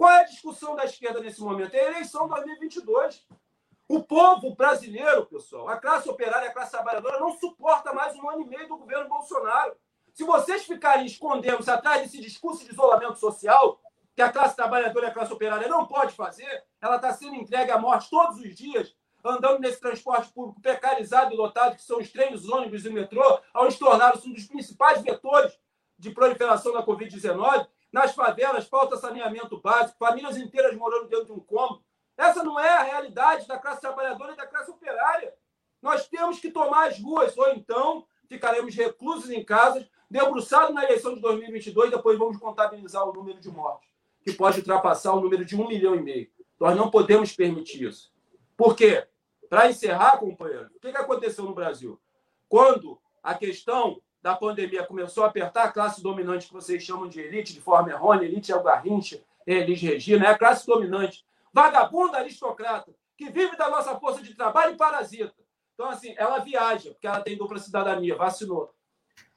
[0.00, 1.74] Qual é a discussão da esquerda nesse momento?
[1.74, 3.22] É a eleição 2022.
[3.86, 8.40] O povo brasileiro, pessoal, a classe operária, a classe trabalhadora, não suporta mais um ano
[8.40, 9.76] e meio do governo Bolsonaro.
[10.14, 13.78] Se vocês ficarem escondendo-se atrás desse discurso de isolamento social,
[14.16, 17.70] que a classe trabalhadora e a classe operária não pode fazer, ela está sendo entregue
[17.70, 22.10] à morte todos os dias, andando nesse transporte público precarizado e lotado, que são os
[22.10, 25.60] trens, os ônibus e o metrô, onde tornaram-se um dos principais vetores
[25.98, 31.40] de proliferação da Covid-19, nas favelas, falta saneamento básico, famílias inteiras morando dentro de um
[31.40, 31.82] cômodo.
[32.16, 35.34] Essa não é a realidade da classe trabalhadora e da classe operária.
[35.80, 41.14] Nós temos que tomar as ruas, ou então ficaremos reclusos em casas, debruçados na eleição
[41.14, 43.88] de 2022, depois vamos contabilizar o número de mortes,
[44.22, 46.30] que pode ultrapassar o número de um milhão e meio.
[46.58, 48.12] Nós não podemos permitir isso.
[48.56, 49.06] Por quê?
[49.48, 51.98] Para encerrar, companheiro, o que aconteceu no Brasil?
[52.48, 57.20] Quando a questão da pandemia começou a apertar a classe dominante que vocês chamam de
[57.20, 61.24] elite, de forma errônea, elite é o Garrincha, é Elis Regina, é a classe dominante,
[61.52, 65.34] vagabunda aristocrata, que vive da nossa força de trabalho e parasita.
[65.74, 68.74] Então, assim, ela viaja, porque ela tem dupla cidadania, vacinou.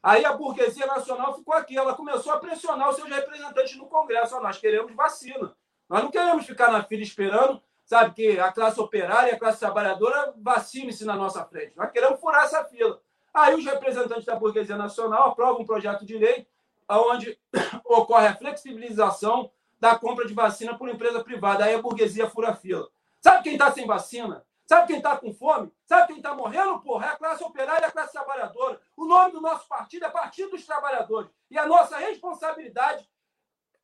[0.02, 4.40] Aí a burguesia nacional ficou aqui, ela começou a pressionar os seus representantes no Congresso.
[4.42, 5.56] nós queremos vacina.
[5.90, 10.34] Nós não queremos ficar na fila esperando sabe, que a classe operária a classe trabalhadora
[10.38, 11.74] vacine-se na nossa frente.
[11.76, 13.02] Nós queremos furar essa fila.
[13.34, 16.48] Aí os representantes da burguesia nacional aprovam um projeto de lei
[16.90, 17.40] onde
[17.86, 21.66] ocorre a flexibilização da compra de vacina por empresa privada.
[21.66, 22.88] Aí a burguesia fura fila.
[23.20, 24.46] Sabe quem está sem vacina?
[24.66, 25.72] Sabe quem está com fome?
[25.86, 27.08] Sabe quem está morrendo, porra?
[27.08, 28.80] É a classe operária e a classe trabalhadora.
[28.96, 31.30] O nome do nosso partido é Partido dos Trabalhadores.
[31.50, 33.08] E a nossa responsabilidade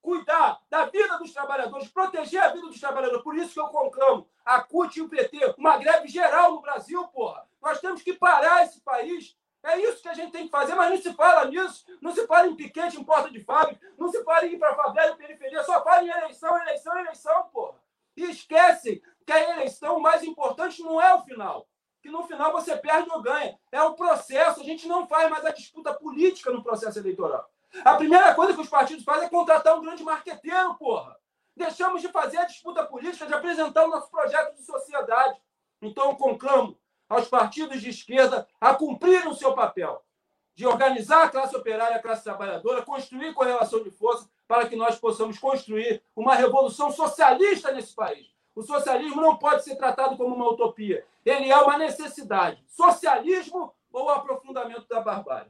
[0.02, 3.24] cuidar da vida dos trabalhadores, proteger a vida dos trabalhadores.
[3.24, 7.06] Por isso que eu conclamo a CUT e o PT, uma greve geral no Brasil,
[7.10, 7.46] porra.
[7.62, 9.38] Nós temos que parar esse país.
[9.64, 11.86] É isso que a gente tem que fazer, mas não se fala nisso.
[12.02, 14.76] Não se fala em piquete em porta de fábrica, não se fala em ir para
[14.76, 17.80] favela e periferia, só fala em eleição, eleição, eleição, porra.
[18.16, 21.68] E esquecem que a eleição mais importante não é o final.
[22.02, 23.60] Que no final você perde ou ganha.
[23.72, 24.62] É o processo.
[24.62, 27.50] A gente não faz mais a disputa política no processo eleitoral.
[27.84, 31.16] A primeira coisa que os partidos fazem é contratar um grande marqueteiro, porra.
[31.56, 35.40] Deixamos de fazer a disputa política, de apresentar o nosso projeto de sociedade.
[35.82, 36.80] Então, eu conclamo
[37.10, 40.02] aos partidos de esquerda a cumprirem o seu papel
[40.56, 44.76] de organizar a classe operária e a classe trabalhadora, construir correlação de força para que
[44.76, 48.28] nós possamos construir uma revolução socialista nesse país.
[48.54, 51.06] O socialismo não pode ser tratado como uma utopia.
[51.26, 52.62] Ele é uma necessidade.
[52.68, 55.50] Socialismo ou aprofundamento da barbárie.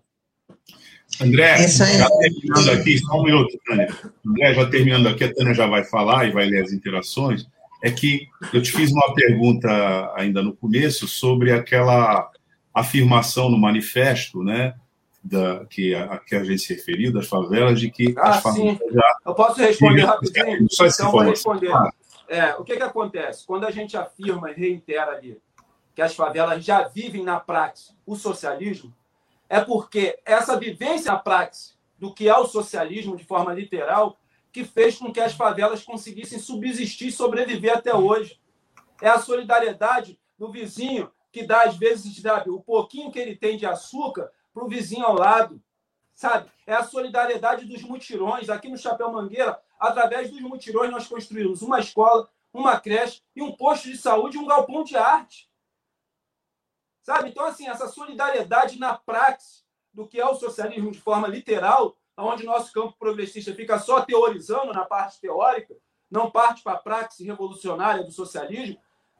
[1.19, 3.87] André, já terminando aqui, só um minuto, Tânia.
[4.25, 7.47] André, já terminando aqui, a Tânia já vai falar e vai ler as interações.
[7.81, 9.69] É que eu te fiz uma pergunta
[10.15, 12.29] ainda no começo sobre aquela
[12.73, 14.75] afirmação no manifesto, né,
[15.23, 18.77] da, que, a, que a gente se referiu, das favelas, de que ah, as favelas
[18.77, 18.93] sim.
[18.93, 19.17] já.
[19.25, 20.67] Eu posso responder rapidinho?
[20.69, 21.71] Só então, vou responder.
[22.27, 23.45] É, o que, que acontece?
[23.45, 25.37] Quando a gente afirma e reitera ali
[25.95, 28.93] que as favelas já vivem na prática o socialismo,
[29.49, 34.17] é porque essa vivência na prática do que é o socialismo de forma literal
[34.59, 38.41] que fez com que as favelas conseguissem subsistir e sobreviver até hoje.
[39.01, 43.55] É a solidariedade do vizinho que dá, às vezes, sabe, o pouquinho que ele tem
[43.55, 45.63] de açúcar para o vizinho ao lado.
[46.13, 46.51] Sabe?
[46.67, 48.49] É a solidariedade dos mutirões.
[48.49, 53.53] Aqui no Chapéu Mangueira, através dos mutirões, nós construímos uma escola, uma creche e um
[53.53, 55.49] posto de saúde e um galpão de arte.
[57.01, 57.29] Sabe?
[57.29, 62.45] Então, assim, essa solidariedade na prática do que é o socialismo de forma literal, onde
[62.45, 65.75] nosso campo progressista fica só teorizando na parte teórica,
[66.09, 68.77] não parte para a prática revolucionária do socialismo.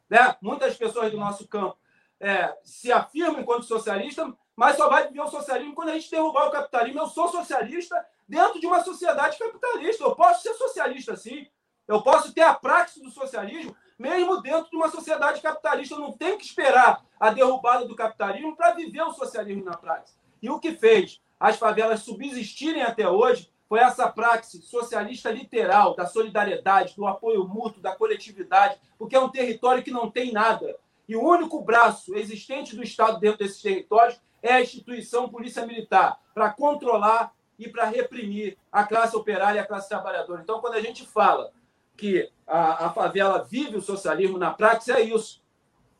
[0.10, 0.36] Né?
[0.42, 1.78] Muitas pessoas do nosso campo
[2.20, 6.48] é, se afirmam enquanto socialista, mas só vai viver o socialismo quando a gente derrubar
[6.48, 7.00] o capitalismo.
[7.00, 10.04] Eu sou socialista dentro de uma sociedade capitalista.
[10.04, 11.48] Eu posso ser socialista, sim.
[11.88, 15.96] Eu posso ter a prática do socialismo, mesmo dentro de uma sociedade capitalista.
[15.96, 20.20] Eu não tenho que esperar a derrubada do capitalismo para viver o socialismo na prática.
[20.42, 26.08] E o que fez as favelas subsistirem até hoje foi essa prática socialista literal, da
[26.08, 30.76] solidariedade, do apoio mútuo, da coletividade, porque é um território que não tem nada.
[31.08, 36.20] E o único braço existente do Estado dentro desses territórios é a instituição Polícia Militar,
[36.34, 40.42] para controlar e para reprimir a classe operária e a classe trabalhadora.
[40.42, 41.52] Então, quando a gente fala
[41.96, 45.44] que a, a favela vive o socialismo na prática, é isso.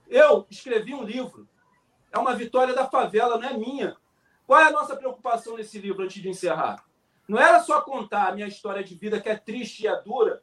[0.08, 1.48] Eu escrevi um livro.
[2.12, 3.98] É uma vitória da favela, não é minha.
[4.50, 6.84] Qual é a nossa preocupação nesse livro, antes de encerrar?
[7.28, 10.42] Não era só contar a minha história de vida, que é triste e é dura,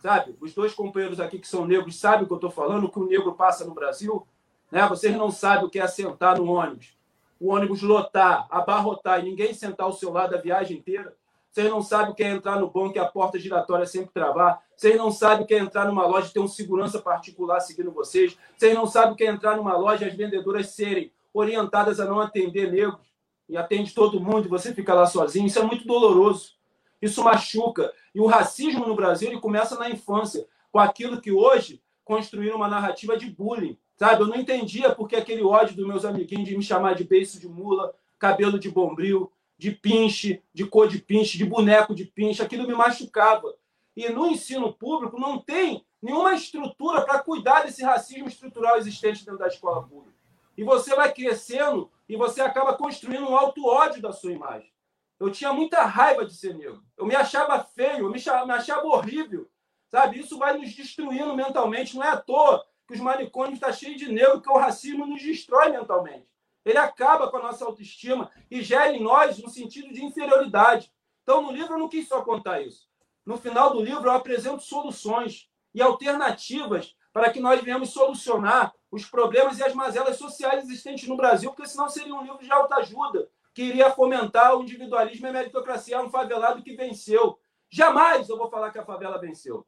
[0.00, 0.36] sabe?
[0.40, 3.00] Os dois companheiros aqui que são negros sabem o que eu estou falando, o que
[3.00, 4.24] o negro passa no Brasil.
[4.70, 4.86] Né?
[4.86, 6.96] Vocês não sabem o que é sentar no ônibus,
[7.40, 11.16] o ônibus lotar, abarrotar e ninguém sentar ao seu lado a viagem inteira.
[11.50, 14.62] Vocês não sabem o que é entrar no banco e a porta giratória sempre travar.
[14.76, 17.90] Vocês não sabem o que é entrar numa loja e ter um segurança particular seguindo
[17.90, 18.38] vocês.
[18.56, 22.04] Vocês não sabem o que é entrar numa loja e as vendedoras serem orientadas a
[22.04, 23.07] não atender negros.
[23.48, 25.46] E atende todo mundo e você fica lá sozinho.
[25.46, 26.52] Isso é muito doloroso.
[27.00, 27.92] Isso machuca.
[28.14, 32.68] E o racismo no Brasil ele começa na infância, com aquilo que hoje construíram uma
[32.68, 33.78] narrativa de bullying.
[33.96, 34.22] Sabe?
[34.22, 37.48] Eu não entendia porque aquele ódio dos meus amiguinhos de me chamar de beiço de
[37.48, 42.66] mula, cabelo de bombril, de pinche, de cor de pinche, de boneco de pinche, aquilo
[42.66, 43.54] me machucava.
[43.96, 49.40] E no ensino público não tem nenhuma estrutura para cuidar desse racismo estrutural existente dentro
[49.40, 50.16] da escola pública.
[50.56, 54.72] E você vai crescendo e você acaba construindo um alto ódio da sua imagem.
[55.20, 56.82] Eu tinha muita raiva de ser negro.
[56.96, 59.50] Eu me achava feio, eu me achava horrível.
[59.88, 60.20] Sabe?
[60.20, 61.96] Isso vai nos destruindo mentalmente.
[61.96, 65.06] Não é à toa que os manicômios estão tá cheios de negro, que o racismo
[65.06, 66.28] nos destrói mentalmente
[66.68, 70.92] ele acaba com a nossa autoestima e gera em nós um sentido de inferioridade.
[71.22, 72.88] Então, no livro, eu não quis só contar isso.
[73.24, 79.04] No final do livro, eu apresento soluções e alternativas para que nós venhamos solucionar os
[79.04, 83.28] problemas e as mazelas sociais existentes no Brasil, porque senão seria um livro de autoajuda,
[83.52, 87.36] que iria fomentar o individualismo e a meritocracia, é um favelado que venceu.
[87.68, 89.66] Jamais eu vou falar que a favela venceu.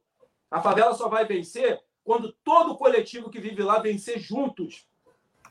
[0.49, 4.87] A favela só vai vencer quando todo o coletivo que vive lá vencer juntos.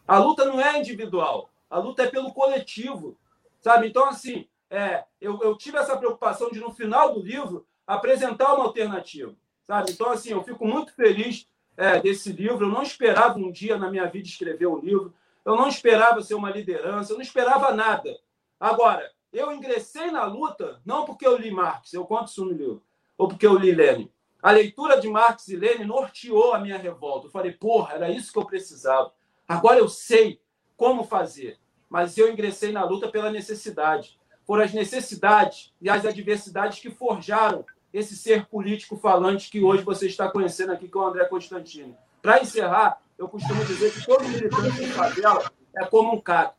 [0.09, 3.19] A luta não é individual, a luta é pelo coletivo,
[3.61, 3.89] sabe?
[3.89, 8.65] Então, assim, é, eu, eu tive essa preocupação de, no final do livro, apresentar uma
[8.65, 9.93] alternativa, sabe?
[9.93, 12.67] Então, assim, eu fico muito feliz é, desse livro.
[12.67, 15.15] Eu não esperava um dia na minha vida escrever um livro,
[15.45, 18.17] eu não esperava ser uma liderança, eu não esperava nada.
[18.59, 22.83] Agora, eu ingressei na luta não porque eu li Marx, eu conto isso no livro,
[23.17, 24.11] ou porque eu li Lenin.
[24.43, 27.27] A leitura de Marx e Lenin norteou a minha revolta.
[27.27, 29.13] Eu falei, porra, era isso que eu precisava.
[29.47, 30.41] Agora eu sei
[30.77, 31.59] como fazer.
[31.91, 34.19] Mas eu ingressei na luta pela necessidade.
[34.47, 40.07] Foram as necessidades e as adversidades que forjaram esse ser político falante que hoje você
[40.07, 41.97] está conhecendo aqui, que é o André Constantino.
[42.23, 46.57] Para encerrar, eu costumo dizer que todo militante de favela é como um cacto.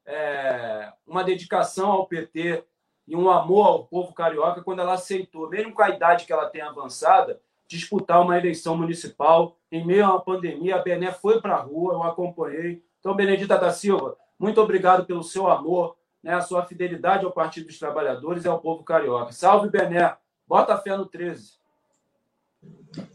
[0.08, 2.66] é, uma dedicação ao PT
[3.10, 6.46] e um amor ao povo carioca quando ela aceitou, mesmo com a idade que ela
[6.46, 10.76] tem avançada, disputar uma eleição municipal em meio a uma pandemia.
[10.76, 12.84] A Bené foi para a rua, eu acompanhei.
[13.00, 17.66] Então, Benedita da Silva, muito obrigado pelo seu amor, né, a sua fidelidade ao Partido
[17.66, 19.32] dos Trabalhadores e ao povo carioca.
[19.32, 20.16] Salve, Bené!
[20.48, 21.54] Bota fé no 13.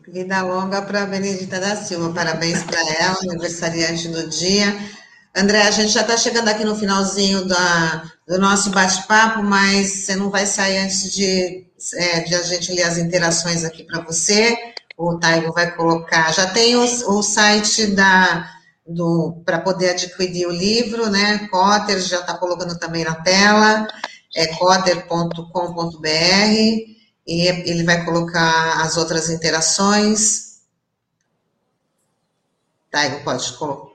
[0.09, 2.13] Vida longa para Benedita da Silva.
[2.13, 4.73] Parabéns para ela, aniversariante do dia.
[5.37, 10.15] André, a gente já está chegando aqui no finalzinho da, do nosso bate-papo, mas você
[10.15, 14.57] não vai sair antes de, é, de a gente ler as interações aqui para você.
[14.97, 16.33] O Taigo vai colocar.
[16.33, 18.49] Já tem o, o site da
[19.45, 21.49] para poder adquirir o livro, né?
[21.49, 23.89] Cotter já está colocando também na tela,
[24.37, 26.07] é cotter.com.br
[27.27, 30.61] e ele vai colocar as outras interações.
[32.91, 33.94] Tá, pode colocar.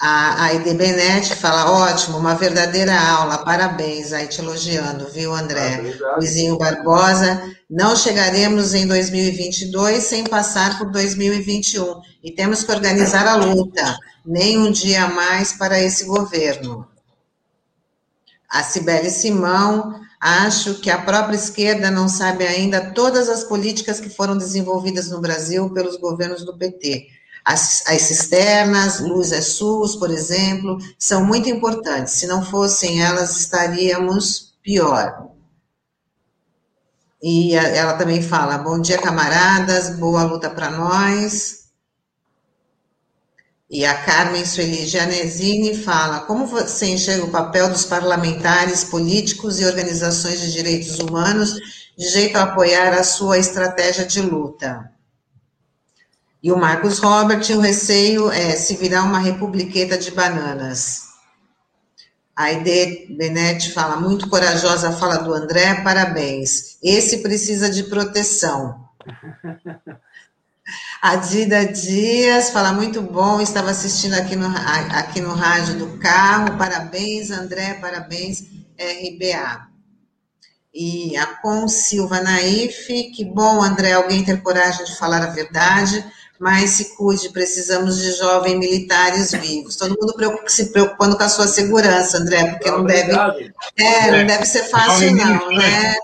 [0.00, 5.98] A, a ID Benetti fala, ótimo, uma verdadeira aula, parabéns, aí te elogiando, viu, André?
[6.02, 13.26] Ah, Luizinho Barbosa, não chegaremos em 2022 sem passar por 2021, e temos que organizar
[13.26, 16.88] a luta, nem um dia mais para esse governo.
[18.48, 24.10] A Cibele Simão, Acho que a própria esquerda não sabe ainda todas as políticas que
[24.10, 27.06] foram desenvolvidas no Brasil pelos governos do PT.
[27.44, 32.14] As, as cisternas, Luz é SUS, por exemplo, são muito importantes.
[32.14, 35.30] Se não fossem elas, estaríamos pior.
[37.22, 41.60] E ela também fala: bom dia, camaradas, boa luta para nós.
[43.68, 49.64] E a Carmen Sueli Gianesini fala: como você enxerga o papel dos parlamentares, políticos e
[49.64, 51.54] organizações de direitos humanos
[51.96, 54.90] de jeito a apoiar a sua estratégia de luta?
[56.42, 61.10] E o Marcos Robert, o receio é se virar uma republiqueta de bananas.
[62.34, 66.78] A Aide Benetti fala, muito corajosa a fala do André, parabéns.
[66.82, 68.88] Esse precisa de proteção.
[71.02, 74.46] A Dida Dias fala muito bom, estava assistindo aqui no,
[74.94, 76.58] aqui no rádio do carro.
[76.58, 78.42] Parabéns, André, parabéns,
[78.78, 79.66] RBA.
[80.72, 86.04] E a Com Silva Naif, que bom, André, alguém ter coragem de falar a verdade,
[86.40, 89.76] mas se cuide, precisamos de jovens militares vivos.
[89.76, 90.14] Todo mundo
[90.46, 93.12] se preocupando com a sua segurança, André, porque não deve,
[93.76, 95.94] é, não deve ser fácil, não, né?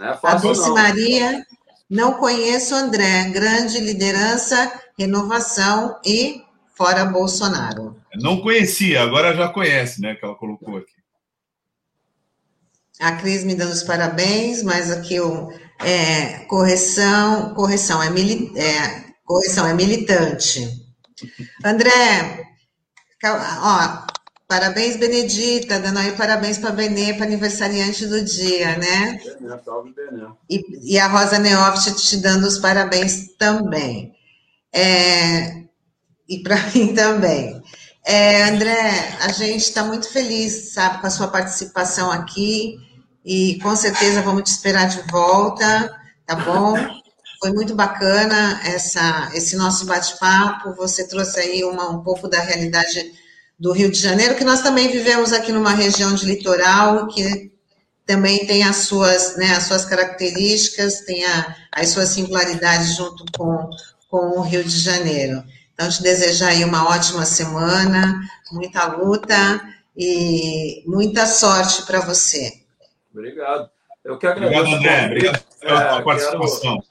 [0.00, 1.44] É fácil, a Dulce Maria
[1.90, 6.40] Não conheço André, grande liderança, renovação e
[6.72, 7.96] fora Bolsonaro.
[8.14, 10.14] Não conhecia, agora já conhece, né?
[10.14, 10.92] Que ela colocou aqui.
[13.00, 15.52] A Cris me dando os parabéns, mas aqui o
[15.84, 20.68] é, correção, correção é, mili, é, correção é militante.
[21.64, 22.46] André,
[23.24, 24.06] ó,
[24.48, 29.20] parabéns Benedita, dando aí parabéns para Benê, para aniversariante do dia, né?
[30.48, 34.14] E, e a Rosa Neoft te dando os parabéns também.
[34.72, 35.62] É,
[36.28, 37.62] e para mim também.
[38.04, 42.76] É, André, a gente está muito feliz, sabe, com a sua participação aqui
[43.24, 46.74] e com certeza vamos te esperar de volta, tá bom?
[47.40, 50.74] Foi muito bacana essa, esse nosso bate-papo.
[50.74, 53.12] Você trouxe aí uma, um pouco da realidade
[53.58, 57.52] do Rio de Janeiro, que nós também vivemos aqui numa região de litoral, que
[58.04, 63.70] também tem as suas, né, as suas características, tem a, as suas singularidades junto com,
[64.08, 65.44] com o Rio de Janeiro.
[65.74, 68.20] Então, te desejar aí uma ótima semana,
[68.50, 69.62] muita luta
[69.96, 72.61] e muita sorte para você.
[73.12, 73.70] Obrigado.
[74.04, 74.60] Eu que agradeço.
[74.60, 75.06] Obrigado, André.
[75.06, 76.82] Obrigado pela é, participação.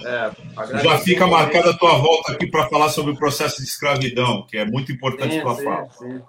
[0.00, 3.64] Quero, é, Já fica marcada a tua volta aqui para falar sobre o processo de
[3.68, 5.88] escravidão, que é muito importante para falar.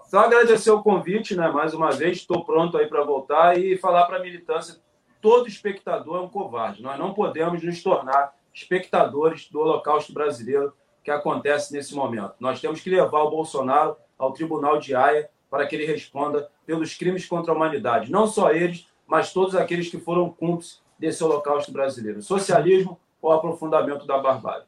[0.10, 1.48] Só agradecer o convite, né?
[1.50, 4.76] Mais uma vez, estou pronto aí para voltar e falar para a militância:
[5.22, 6.84] todo espectador é um covarde.
[6.84, 10.74] Nós não podemos nos tornar espectadores do Holocausto brasileiro
[11.04, 12.34] que acontece nesse momento.
[12.40, 16.96] Nós temos que levar o Bolsonaro ao Tribunal de Haia para que ele responda pelos
[16.96, 18.12] crimes contra a humanidade.
[18.12, 22.22] Não só eles, mas todos aqueles que foram cúmplices desse holocausto brasileiro.
[22.22, 24.66] Socialismo ou aprofundamento da barbárie.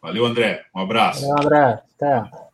[0.00, 0.64] Valeu, André.
[0.74, 1.26] Um abraço.
[1.26, 1.82] Valeu, André.
[1.96, 2.49] Até.